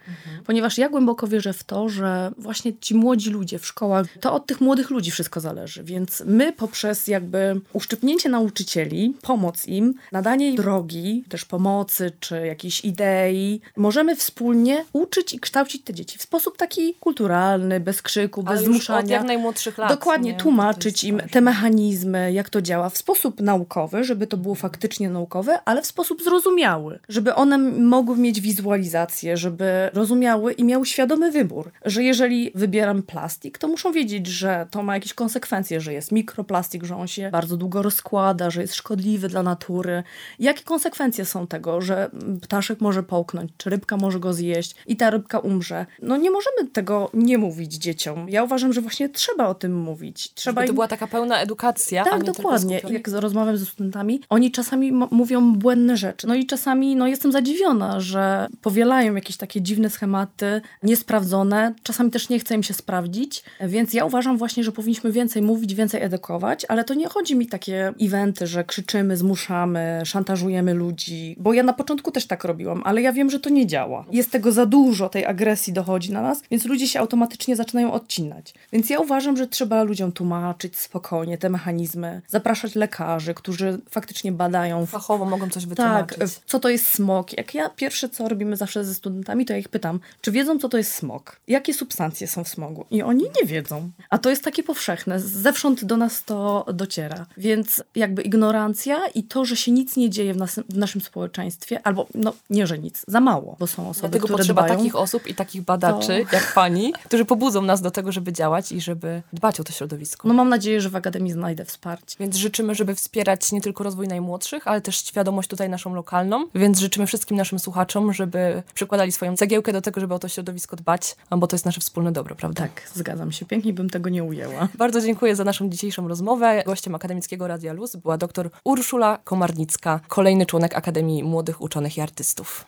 ponieważ 0.45 0.77
ja 0.79 0.89
głęboko 0.89 1.27
wierzę 1.27 1.53
w 1.53 1.63
to, 1.63 1.89
że 1.89 2.31
właśnie 2.37 2.77
ci 2.77 2.95
młodzi 2.95 3.29
ludzie 3.29 3.59
w 3.59 3.65
szkołach, 3.65 4.05
to 4.19 4.33
od 4.33 4.45
tych 4.45 4.61
młodych 4.61 4.89
ludzi 4.89 5.11
wszystko 5.11 5.39
zależy, 5.39 5.83
więc 5.83 6.23
my 6.25 6.53
poprzez 6.53 7.07
jakby 7.07 7.61
uszczypnięcie 7.73 8.29
nauczycieli, 8.29 9.13
pomoc 9.21 9.67
im, 9.67 9.93
nadanie 10.11 10.49
im 10.49 10.55
drogi, 10.55 11.23
też 11.29 11.45
pomocy 11.45 12.11
czy 12.19 12.47
jakiejś 12.47 12.85
idei, 12.85 13.61
możemy 13.77 14.15
wspólnie 14.15 14.85
uczyć 14.93 15.33
i 15.33 15.39
kształcić 15.39 15.83
te 15.83 15.93
dzieci 15.93 16.17
w 16.17 16.21
sposób 16.21 16.57
taki 16.57 16.93
kulturalny, 16.99 17.79
bez 17.79 18.01
krzyku, 18.01 18.43
bez 18.43 18.61
już 18.61 18.69
zmuszania. 18.69 18.99
od 18.99 19.09
jak 19.09 19.23
najmłodszych 19.23 19.77
lat. 19.77 19.89
Dokładnie, 19.89 20.31
nie? 20.31 20.37
Tłumaczyć 20.37 21.03
im 21.03 21.21
te 21.31 21.41
mechanizmy, 21.41 22.33
jak 22.33 22.49
to 22.49 22.61
działa 22.61 22.89
w 22.89 22.97
sposób 22.97 23.41
naukowy, 23.41 24.03
żeby 24.03 24.27
to 24.27 24.37
było 24.37 24.55
faktycznie 24.55 25.09
naukowe, 25.09 25.59
ale 25.65 25.81
w 25.81 25.85
sposób 25.85 26.23
zrozumiały, 26.23 26.99
żeby 27.09 27.35
one 27.35 27.57
mogły 27.57 28.17
mieć 28.17 28.41
wizualizację, 28.41 29.37
żeby 29.37 29.89
rozumiały 29.93 30.53
i 30.59 30.63
miały 30.63 30.85
świadomy 30.85 31.31
wybór, 31.31 31.71
że 31.85 32.03
jeżeli 32.03 32.51
wybieram 32.55 33.03
plastik, 33.03 33.57
to 33.57 33.67
muszą 33.67 33.91
wiedzieć, 33.91 34.27
że 34.27 34.67
to 34.71 34.83
ma 34.83 34.93
jakieś 34.93 35.13
konsekwencje, 35.13 35.81
że 35.81 35.93
jest 35.93 36.11
mikroplastik, 36.11 36.83
że 36.83 36.95
on 36.95 37.07
się 37.07 37.29
bardzo 37.31 37.57
długo 37.57 37.81
rozkłada, 37.81 38.49
że 38.49 38.61
jest 38.61 38.75
szkodliwy 38.75 39.29
dla 39.29 39.43
natury. 39.43 40.03
Jakie 40.39 40.63
konsekwencje 40.63 41.25
są 41.25 41.47
tego, 41.47 41.81
że 41.81 42.11
ptaszek 42.41 42.81
może 42.81 43.03
połknąć, 43.03 43.51
czy 43.57 43.69
rybka 43.69 43.97
może 43.97 44.19
go 44.19 44.33
zjeść 44.33 44.75
i 44.87 44.95
ta 44.95 45.09
rybka 45.09 45.39
umrze? 45.39 45.85
No 46.01 46.17
nie 46.17 46.31
możemy 46.31 46.67
tego 46.73 47.09
nie 47.13 47.37
mówić 47.37 47.73
dzieciom. 47.73 48.29
Ja 48.29 48.43
uważam, 48.43 48.73
że 48.73 48.81
właśnie 48.81 49.09
trzeba 49.09 49.47
o 49.47 49.55
tym 49.55 49.75
mówić. 49.75 50.33
Trzeba 50.33 50.61
Żeby 50.61 50.67
to 50.67 50.73
była 50.73 50.87
taka 50.87 51.07
pełna 51.07 51.41
edukacja, 51.41 52.03
tak, 52.03 52.23
dokładnie. 52.23 52.81
Jak 52.89 53.07
rozmawiam 53.07 53.57
ze 53.57 53.65
studentami, 53.65 54.21
oni 54.29 54.51
czasami 54.51 54.91
mówią 54.91 55.53
błędne 55.53 55.97
rzeczy. 55.97 56.27
No 56.27 56.35
i 56.35 56.45
czasami 56.45 56.95
no, 56.95 57.07
jestem 57.07 57.31
zadziwiona, 57.31 57.99
że 57.99 58.47
powielają 58.61 59.15
jakieś 59.15 59.37
takie 59.37 59.61
dziwne 59.61 59.89
schematy, 59.89 60.48
niesprawdzone. 60.83 61.73
Czasami 61.83 62.11
też 62.11 62.29
nie 62.29 62.39
chce 62.39 62.55
im 62.55 62.63
się 62.63 62.73
sprawdzić, 62.73 63.43
więc 63.61 63.93
ja 63.93 64.05
uważam 64.05 64.37
właśnie, 64.37 64.63
że 64.63 64.71
powinniśmy 64.71 65.11
więcej 65.11 65.41
mówić, 65.41 65.75
więcej 65.75 66.03
edukować, 66.03 66.65
ale 66.67 66.83
to 66.83 66.93
nie 66.93 67.07
chodzi 67.07 67.35
mi 67.35 67.47
takie 67.47 67.93
eventy, 68.01 68.47
że 68.47 68.63
krzyczymy, 68.63 69.17
zmuszamy, 69.17 70.01
szantażujemy 70.05 70.73
ludzi, 70.73 71.35
bo 71.39 71.53
ja 71.53 71.63
na 71.63 71.73
początku 71.73 72.11
też 72.11 72.25
tak 72.27 72.43
robiłam, 72.43 72.81
ale 72.85 73.01
ja 73.01 73.13
wiem, 73.13 73.29
że 73.29 73.39
to 73.39 73.49
nie 73.49 73.67
działa. 73.67 74.05
Jest 74.11 74.31
tego 74.31 74.51
za 74.51 74.65
dużo, 74.65 75.09
tej 75.09 75.25
agresji 75.25 75.73
dochodzi 75.73 76.11
na 76.11 76.21
nas, 76.21 76.41
więc 76.51 76.65
ludzie 76.65 76.87
się 76.87 76.99
automatycznie 76.99 77.55
zaczynają 77.55 77.91
odcinać. 77.91 78.53
Więc 78.71 78.89
ja 78.89 78.99
uważam, 78.99 79.37
że 79.37 79.47
trzeba 79.47 79.83
ludziom 79.83 80.11
tłumaczyć 80.11 80.77
spokojnie 80.77 81.37
te 81.37 81.49
mechanizmy, 81.49 82.21
zapraszać 82.27 82.75
lekarzy, 82.75 83.33
którzy 83.33 83.79
faktycznie 83.89 84.31
badają. 84.31 84.85
Fachowo 84.85 85.25
mogą 85.25 85.49
coś 85.49 85.65
wytłumaczyć. 85.65 86.17
Tak, 86.17 86.29
co 86.45 86.59
to 86.59 86.69
jest 86.69 86.87
smog. 86.87 87.37
Jak 87.37 87.53
ja 87.53 87.69
pierwsze, 87.69 88.09
co 88.09 88.29
robimy 88.29 88.55
zawsze 88.55 88.85
ze 88.85 88.93
studentami, 88.93 89.45
to 89.45 89.53
ja 89.53 89.59
ich 89.59 89.69
pytam, 89.69 89.99
czy 90.21 90.31
wiedzą, 90.39 90.59
co 90.59 90.69
to 90.69 90.77
jest 90.77 90.95
smog? 90.95 91.39
Jakie 91.47 91.73
substancje 91.73 92.27
są 92.27 92.43
w 92.43 92.47
smogu? 92.47 92.85
I 92.91 93.01
oni 93.03 93.23
nie 93.41 93.47
wiedzą. 93.47 93.89
A 94.09 94.17
to 94.17 94.29
jest 94.29 94.43
takie 94.43 94.63
powszechne. 94.63 95.19
Zewsząd 95.19 95.85
do 95.85 95.97
nas 95.97 96.23
to 96.23 96.65
dociera. 96.73 97.25
Więc 97.37 97.83
jakby 97.95 98.21
ignorancja 98.21 99.07
i 99.15 99.23
to, 99.23 99.45
że 99.45 99.55
się 99.55 99.71
nic 99.71 99.97
nie 99.97 100.09
dzieje 100.09 100.33
w, 100.33 100.37
nas, 100.37 100.59
w 100.69 100.77
naszym 100.77 101.01
społeczeństwie, 101.01 101.79
albo 101.83 102.07
no 102.15 102.33
nie, 102.49 102.67
że 102.67 102.79
nic, 102.79 103.05
za 103.07 103.19
mało, 103.21 103.55
bo 103.59 103.67
są 103.67 103.89
osoby, 103.89 104.01
Dlatego 104.01 104.23
które 104.25 104.37
potrzeba 104.37 104.61
dbają. 104.61 104.77
takich 104.77 104.95
osób 104.95 105.27
i 105.27 105.35
takich 105.35 105.61
badaczy 105.61 106.25
To- 106.29 106.35
jak 106.35 106.53
pani, 106.55 106.93
którzy 107.05 107.25
pobudzą 107.25 107.61
nas 107.61 107.81
do 107.81 107.91
tego, 107.91 108.11
żeby 108.11 108.33
działać 108.33 108.71
i 108.71 108.81
żeby 108.81 109.21
dbać 109.33 109.59
o 109.59 109.63
to 109.63 109.71
środowisko. 109.73 110.27
No 110.27 110.33
mam 110.33 110.49
nadzieję, 110.49 110.81
że 110.81 110.89
w 110.89 110.95
Akademii 110.95 111.31
znajdę 111.31 111.65
wsparcie. 111.65 112.15
Więc 112.19 112.35
życzymy, 112.35 112.75
żeby 112.75 112.95
wspierać 112.95 113.51
nie 113.51 113.61
tylko 113.61 113.83
rozwój 113.83 114.07
najmłodszych, 114.07 114.67
ale 114.67 114.81
też 114.81 114.97
świadomość 115.05 115.49
tutaj 115.49 115.69
naszą 115.69 115.93
lokalną. 115.93 116.47
Więc 116.55 116.79
życzymy 116.79 117.07
wszystkim 117.07 117.37
naszym 117.37 117.59
słuchaczom, 117.59 118.13
żeby 118.13 118.63
przykładali 118.73 119.11
swoją 119.11 119.35
cegiełkę 119.35 119.73
do 119.73 119.81
tego, 119.81 120.01
żeby 120.01 120.13
o 120.13 120.19
to 120.19 120.28
środowisko 120.29 120.75
dbać, 120.75 121.15
bo 121.37 121.47
to 121.47 121.55
jest 121.55 121.65
nasze 121.65 121.81
wspólne 121.81 122.11
dobro, 122.11 122.35
prawda? 122.35 122.61
Tak, 122.61 122.89
zgadzam 122.93 123.31
się. 123.31 123.45
Pięknie 123.45 123.73
bym 123.73 123.89
tego 123.89 124.09
nie 124.09 124.23
ujęła. 124.23 124.67
Bardzo 124.77 125.01
dziękuję 125.01 125.35
za 125.35 125.43
naszą 125.43 125.69
dzisiejszą 125.69 126.07
rozmowę. 126.07 126.63
Gościem 126.65 126.95
Akademickiego 126.95 127.47
Radia 127.47 127.73
Luz 127.73 127.95
była 127.95 128.17
dr 128.17 128.49
Urszula 128.63 129.19
Komarnicka, 129.23 129.99
kolejny 130.07 130.45
członek 130.45 130.75
Akademii 130.75 131.23
Młodych 131.23 131.61
Uczonych 131.61 131.97
i 131.97 132.01
Artystów. 132.01 132.65